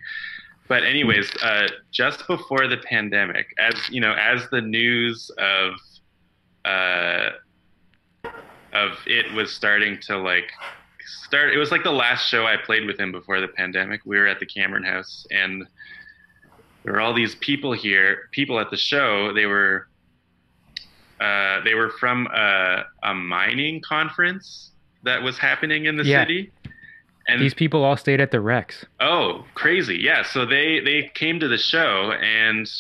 [0.67, 5.75] But anyways, uh, just before the pandemic, as you know, as the news of
[6.65, 7.31] uh,
[8.73, 10.51] of it was starting to like
[11.25, 14.03] start it was like the last show I played with him before the pandemic.
[14.05, 15.67] We were at the Cameron House and
[16.85, 19.33] there were all these people here, people at the show.
[19.33, 19.89] They were
[21.21, 24.71] uh, they were from a, a mining conference
[25.03, 26.23] that was happening in the Yeah.
[26.23, 26.53] city.
[27.27, 28.87] And These people all stayed at the Rex.
[29.01, 29.99] Oh, crazy.
[30.01, 30.23] Yeah.
[30.23, 32.71] So they they came to the show and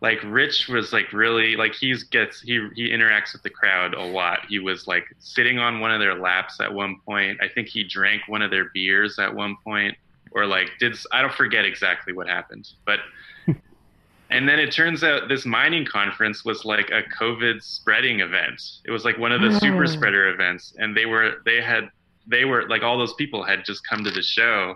[0.00, 4.02] like Rich was like really like he's gets he he interacts with the crowd a
[4.04, 4.40] lot.
[4.48, 7.38] He was like sitting on one of their laps at one point.
[7.40, 9.96] I think he drank one of their beers at one point
[10.32, 12.68] or like did I don't forget exactly what happened.
[12.84, 13.00] But
[14.30, 18.60] and then it turns out this mining conference was like a COVID spreading event.
[18.84, 19.58] It was like one of the oh.
[19.58, 19.86] super Oh.
[19.86, 21.88] spreader events and they were they had
[22.26, 24.74] they were like all those people had just come to the show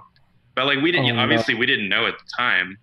[0.54, 1.20] but like we didn't Oh, no.
[1.22, 2.78] obviously we didn't know at the time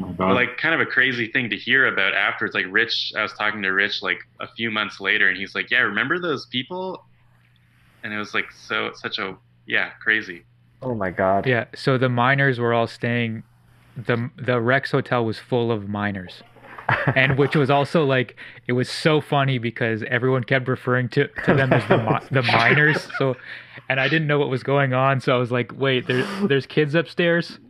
[0.00, 3.22] Oh but like kind of a crazy thing to hear about afterwards like rich i
[3.22, 6.46] was talking to rich like a few months later and he's like yeah remember those
[6.46, 7.04] people
[8.04, 9.36] and it was like so such a
[9.66, 10.44] yeah crazy
[10.84, 11.46] Oh my god.
[11.46, 11.66] Yeah.
[11.76, 13.44] So the miners were all staying.
[13.96, 16.42] the The Rex Hotel was full of miners.
[17.14, 18.34] and which was also like
[18.66, 23.08] it was so funny because everyone kept referring to, to them as the the miners.
[23.16, 23.36] So,
[23.88, 26.66] and I didn't know what was going on, so I was like, "Wait, there's there's
[26.66, 27.60] kids upstairs."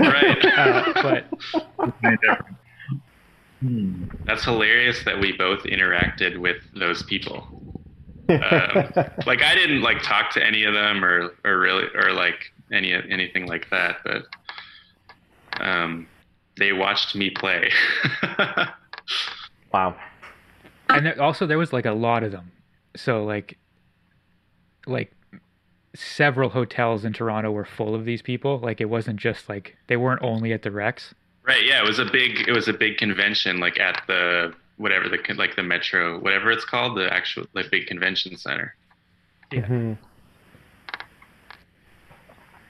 [0.00, 1.24] Right Uh, but
[3.62, 4.04] Hmm.
[4.26, 7.46] that's hilarious that we both interacted with those people
[8.28, 8.92] um,
[9.26, 12.92] like i didn't like talk to any of them or or really or like any
[12.92, 14.24] anything like that but
[15.60, 16.06] um
[16.58, 17.70] they watched me play
[19.72, 19.96] wow.
[20.88, 22.52] and there, also there was like a lot of them,
[22.96, 23.58] so like
[24.86, 25.12] like
[25.98, 28.58] several hotels in Toronto were full of these people.
[28.58, 31.14] Like it wasn't just like they weren't only at the Rex.
[31.46, 31.64] Right.
[31.64, 31.82] Yeah.
[31.82, 32.48] It was a big.
[32.48, 36.64] It was a big convention, like at the whatever the like the Metro, whatever it's
[36.64, 38.74] called, the actual like big convention center.
[39.50, 39.96] Mhm.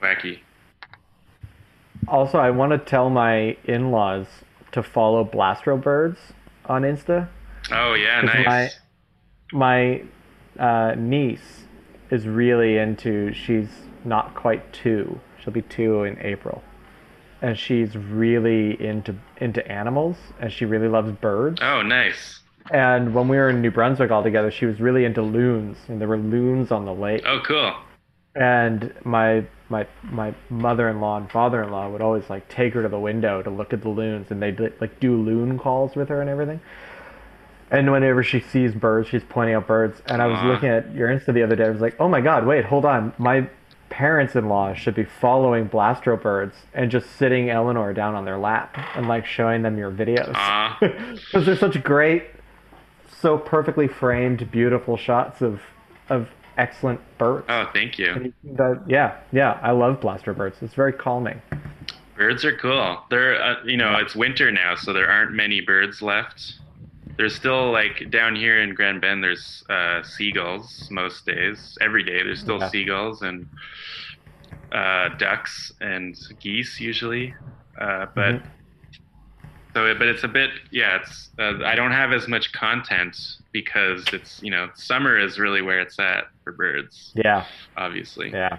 [0.03, 0.41] Wacky.
[2.09, 4.27] Also, I want to tell my in-laws
[4.73, 6.19] to follow Blastro Birds
[6.67, 7.29] on Insta.
[7.73, 8.79] Oh yeah, nice.
[9.53, 10.03] My
[10.59, 11.66] uh, niece
[12.11, 13.33] is really into.
[13.33, 13.69] She's
[14.05, 15.21] not quite two.
[15.43, 16.63] She'll be two in April,
[17.43, 21.61] and she's really into into animals, and she really loves birds.
[21.63, 22.41] Oh, nice.
[22.73, 26.01] And when we were in New Brunswick all together, she was really into loons, and
[26.01, 27.23] there were loons on the lake.
[27.25, 27.75] Oh, cool.
[28.35, 33.43] and my my my mother-in-law and father-in-law would always like take her to the window
[33.43, 36.61] to look at the loons and they'd like do loon calls with her and everything
[37.71, 40.47] and whenever she sees birds she's pointing out birds and i was Aw.
[40.49, 42.85] looking at your insta the other day i was like oh my god wait hold
[42.85, 43.49] on my
[43.91, 49.09] parents-in-law should be following blastro birds and just sitting eleanor down on their lap and
[49.09, 50.35] like showing them your videos
[51.31, 52.25] because they're such great
[53.21, 55.61] so perfectly framed beautiful shots of
[56.09, 58.33] of excellent birds Oh, thank you.
[58.45, 60.57] you- that- yeah, yeah, I love blaster birds.
[60.63, 61.43] It's very calming.
[62.17, 63.03] Birds are cool.
[63.11, 66.55] They're uh, you know it's winter now, so there aren't many birds left
[67.17, 71.79] there's still like down here in Grand Bend, there's uh, seagulls most days.
[71.81, 72.69] Every day, there's still yeah.
[72.69, 73.49] seagulls and
[74.73, 77.35] uh, ducks and geese usually.
[77.81, 78.49] Uh, but mm-hmm.
[79.75, 80.99] so, but it's a bit, yeah.
[81.01, 83.17] It's uh, I don't have as much content
[83.53, 87.13] because it's you know summer is really where it's at for birds.
[87.15, 87.47] Yeah,
[87.77, 88.31] obviously.
[88.31, 88.59] Yeah.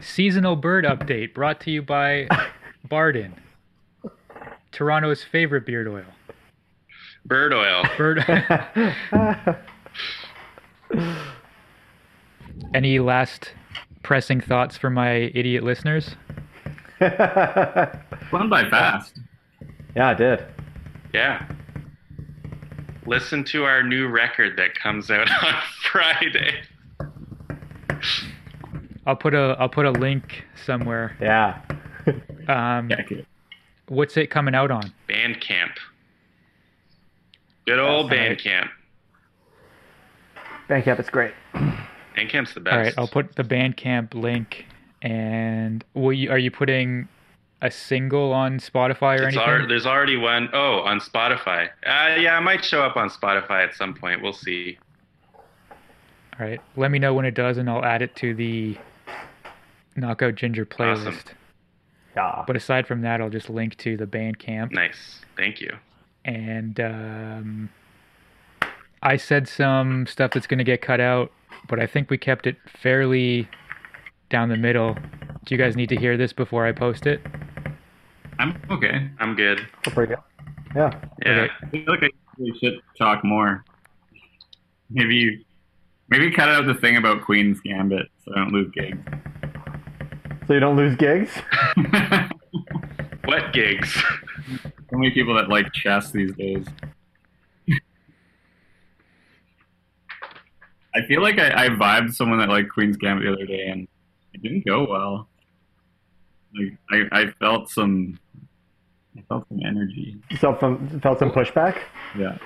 [0.00, 2.28] Seasonal bird update brought to you by
[2.88, 3.32] Baarden,
[4.72, 6.04] Toronto's favorite beard oil.
[7.26, 7.84] Bird oil.
[7.96, 8.22] Bird.
[12.74, 13.52] Any last
[14.02, 16.16] pressing thoughts for my idiot listeners?
[17.00, 19.18] Went by fast.
[19.96, 20.44] yeah, I did.
[21.12, 21.46] Yeah.
[23.06, 25.54] Listen to our new record that comes out on
[25.90, 26.62] Friday.
[29.06, 31.16] I'll put a I'll put a link somewhere.
[31.20, 31.60] Yeah.
[32.48, 33.02] Um, Yeah,
[33.88, 34.92] what's it coming out on?
[35.08, 35.76] Bandcamp.
[37.66, 38.38] Good old That's right.
[38.38, 38.68] Bandcamp.
[40.68, 41.32] Bandcamp is great.
[42.16, 42.72] Bandcamp's the best.
[42.74, 44.66] All right, I'll put the Bandcamp link.
[45.02, 47.08] And will you, are you putting
[47.60, 49.40] a single on Spotify or It's anything?
[49.62, 51.66] al- there's already one oh on Spotify.
[51.84, 54.22] Uh, yeah, it might show up on Spotify at some point.
[54.22, 54.78] We'll see.
[56.38, 58.76] All right, let me know when it does, and I'll add it to the
[59.96, 61.06] Knockout Ginger playlist.
[61.06, 61.36] Awesome.
[62.16, 62.44] Yeah.
[62.46, 64.72] But aside from that, I'll just link to the Bandcamp.
[64.72, 65.20] Nice.
[65.36, 65.76] Thank you.
[66.24, 67.70] And um,
[69.02, 71.30] I said some stuff that's going to get cut out,
[71.68, 73.48] but I think we kept it fairly
[74.30, 74.94] down the middle.
[75.44, 77.20] Do you guys need to hear this before I post it?
[78.38, 79.10] I'm okay.
[79.18, 79.60] I'm good.
[79.84, 80.22] That's pretty good.
[80.74, 80.98] Yeah.
[81.24, 81.32] Yeah.
[81.32, 81.52] Okay.
[81.62, 82.08] I feel like I
[82.38, 83.64] really should talk more.
[84.90, 85.44] Maybe,
[86.08, 88.98] maybe cut out the thing about Queen's Gambit so I don't lose gigs.
[90.46, 91.30] So you don't lose gigs?
[93.24, 93.92] What gigs?
[93.92, 96.66] so many people that like chess these days.
[100.94, 103.88] I feel like I, I vibed someone that liked Queen's Gambit the other day, and
[104.32, 105.28] it didn't go well.
[106.54, 106.78] Like
[107.12, 108.18] I, I felt some,
[109.18, 110.16] I felt some energy.
[110.38, 111.78] So from felt some pushback?
[112.16, 112.38] Yeah.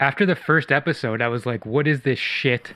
[0.00, 2.74] After the first episode, I was like, what is this shit?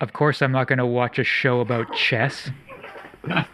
[0.00, 2.50] Of course, I'm not going to watch a show about chess.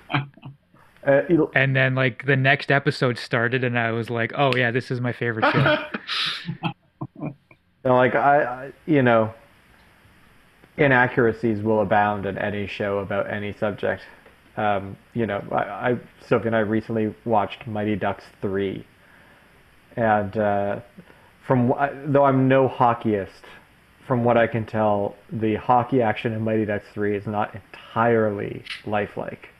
[1.06, 4.72] Uh, you- And then, like, the next episode started, and I was like, oh, yeah,
[4.72, 5.76] this is my favorite show.
[7.22, 7.34] you
[7.84, 9.32] know, like I, I, you know,
[10.76, 14.02] inaccuracies will abound in any show about any subject.
[14.56, 15.96] Um, you know, I, I
[16.26, 18.84] Sophie and I recently watched Mighty Ducks three,
[19.96, 20.80] and uh,
[21.46, 21.72] from
[22.06, 23.44] though I'm no hockeyist,
[24.08, 28.64] from what I can tell, the hockey action in Mighty Ducks three is not entirely
[28.86, 29.50] lifelike.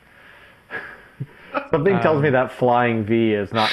[1.71, 3.69] Something tells me Um, that flying V is not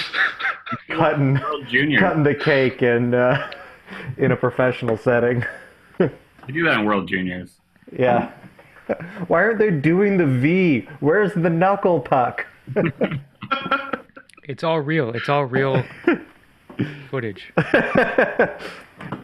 [0.89, 1.99] cutting Junior.
[2.01, 3.51] cutting the cake in uh,
[4.17, 5.45] in a professional setting.
[5.99, 7.53] You do that in World Juniors.
[7.97, 8.31] yeah.
[9.29, 10.87] Why aren't they doing the V?
[11.01, 12.47] Where's the knuckle puck?
[14.45, 15.11] it's all real.
[15.15, 15.83] It's all real
[17.11, 17.51] footage.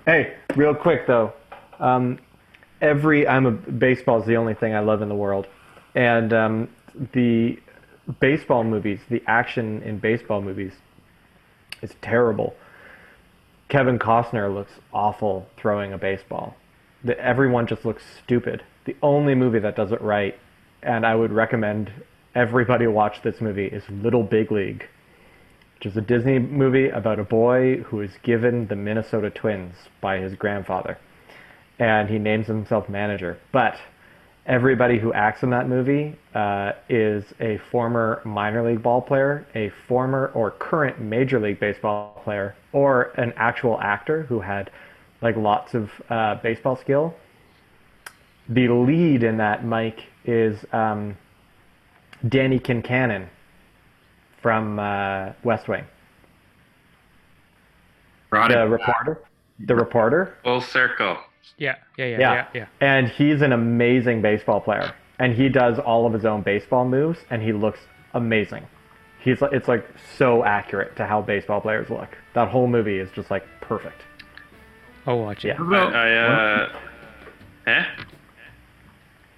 [0.06, 1.32] hey, real quick though,
[1.78, 2.18] um,
[2.80, 5.46] every I'm a baseball is the only thing I love in the world,
[5.94, 6.68] and um,
[7.12, 7.58] the
[8.18, 10.72] baseball movies, the action in baseball movies,
[11.82, 12.54] is terrible.
[13.68, 16.56] Kevin Costner looks awful throwing a baseball.
[17.04, 18.62] The, everyone just looks stupid.
[18.84, 20.36] The only movie that does it right,
[20.82, 21.92] and I would recommend
[22.34, 24.86] everybody watch this movie, is Little Big League,
[25.76, 30.18] which is a Disney movie about a boy who is given the Minnesota Twins by
[30.18, 30.98] his grandfather.
[31.78, 33.38] And he names himself manager.
[33.52, 33.76] But
[34.50, 39.70] everybody who acts in that movie uh, is a former minor league ball player, a
[39.86, 44.68] former or current major league baseball player, or an actual actor who had
[45.22, 47.14] like lots of uh, baseball skill.
[48.48, 51.16] The lead in that, Mike, is um,
[52.28, 53.28] Danny Concannon
[54.42, 55.84] from uh, West Wing.
[58.32, 59.22] The reporter.
[59.60, 60.38] The reporter.
[60.42, 61.18] Full circle.
[61.58, 62.32] Yeah, yeah, yeah, Yeah.
[62.34, 62.66] yeah, yeah.
[62.80, 64.92] And he's an amazing baseball player.
[65.18, 67.80] And he does all of his own baseball moves and he looks
[68.14, 68.66] amazing.
[69.22, 69.86] He's like it's like
[70.16, 72.08] so accurate to how baseball players look.
[72.34, 74.02] That whole movie is just like perfect.
[75.06, 75.48] I'll watch it.
[75.48, 75.66] Yeah.
[75.66, 76.78] About, I, I, uh,
[77.66, 77.84] eh?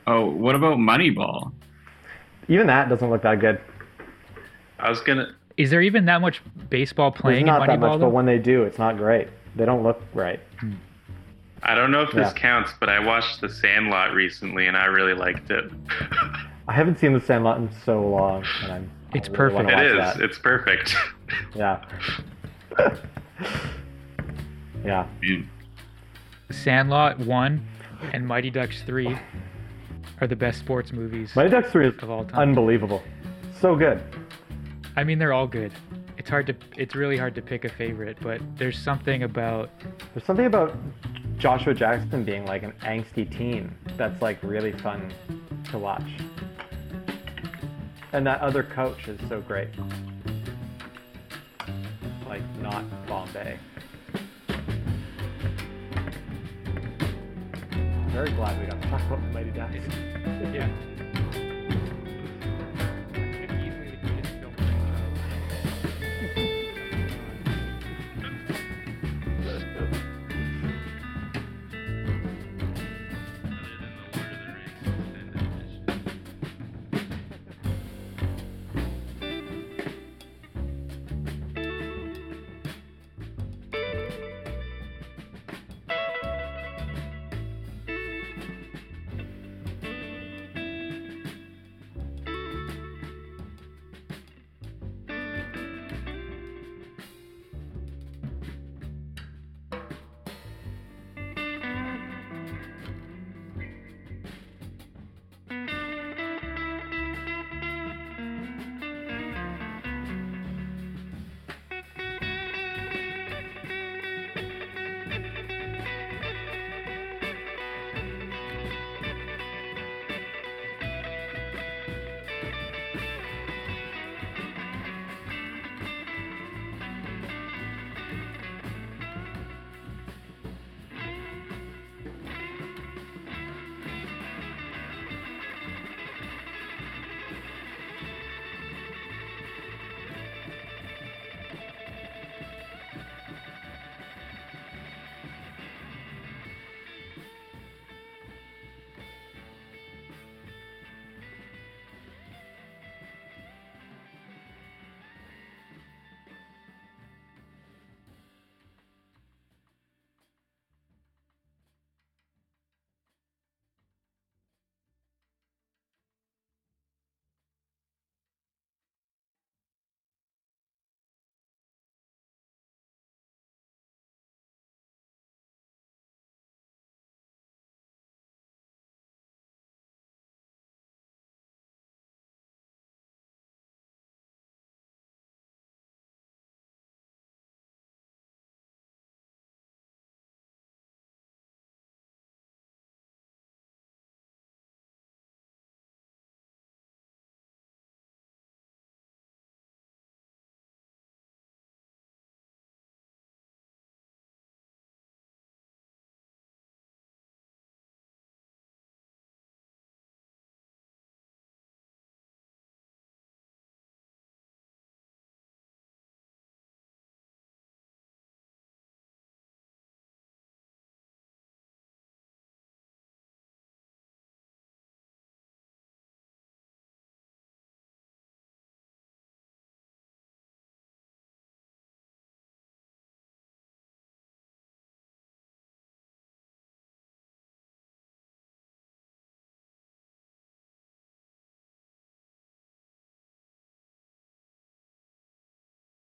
[0.07, 1.53] oh, what about Moneyball?
[2.49, 3.61] Even that doesn't look that good.
[4.79, 5.35] I was gonna.
[5.57, 7.81] Is there even that much baseball There's playing in not that Moneyball?
[7.81, 8.07] much, though?
[8.07, 9.29] but when they do, it's not great.
[9.57, 10.41] They don't look right.
[11.63, 12.33] I don't know if this Yeah.
[12.41, 15.71] counts, but I watched The Sandlot recently and I really liked it.
[16.69, 18.91] I haven't seen The Sandlot in so long, and I'm.
[19.15, 19.71] It's really perfect.
[19.71, 19.97] It is.
[19.97, 20.21] that.
[20.21, 20.95] It's perfect.
[21.55, 21.83] Yeah.
[24.85, 25.07] yeah.
[25.23, 25.49] Man,
[26.51, 27.67] Sandlot 1
[28.13, 29.17] and Mighty Ducks 3
[30.21, 32.39] are the best sports movies Mighty Ducks 3 is of all time.
[32.41, 33.03] unbelievable.
[33.61, 34.03] So good.
[34.97, 35.73] I mean, they're all good.
[36.19, 39.71] It's hard to it's really hard to pick a favorite, but there's something about
[40.15, 40.77] There's something about
[41.43, 45.13] Joshua Jackson being like an angsty teen that's like really fun
[45.73, 46.07] to watch.
[48.13, 49.71] And that other coach is so great.
[52.29, 53.59] Like not Bombay.
[58.13, 59.75] Very glad we got to talk about Mighty Ducks.
[60.53, 60.69] Yeah.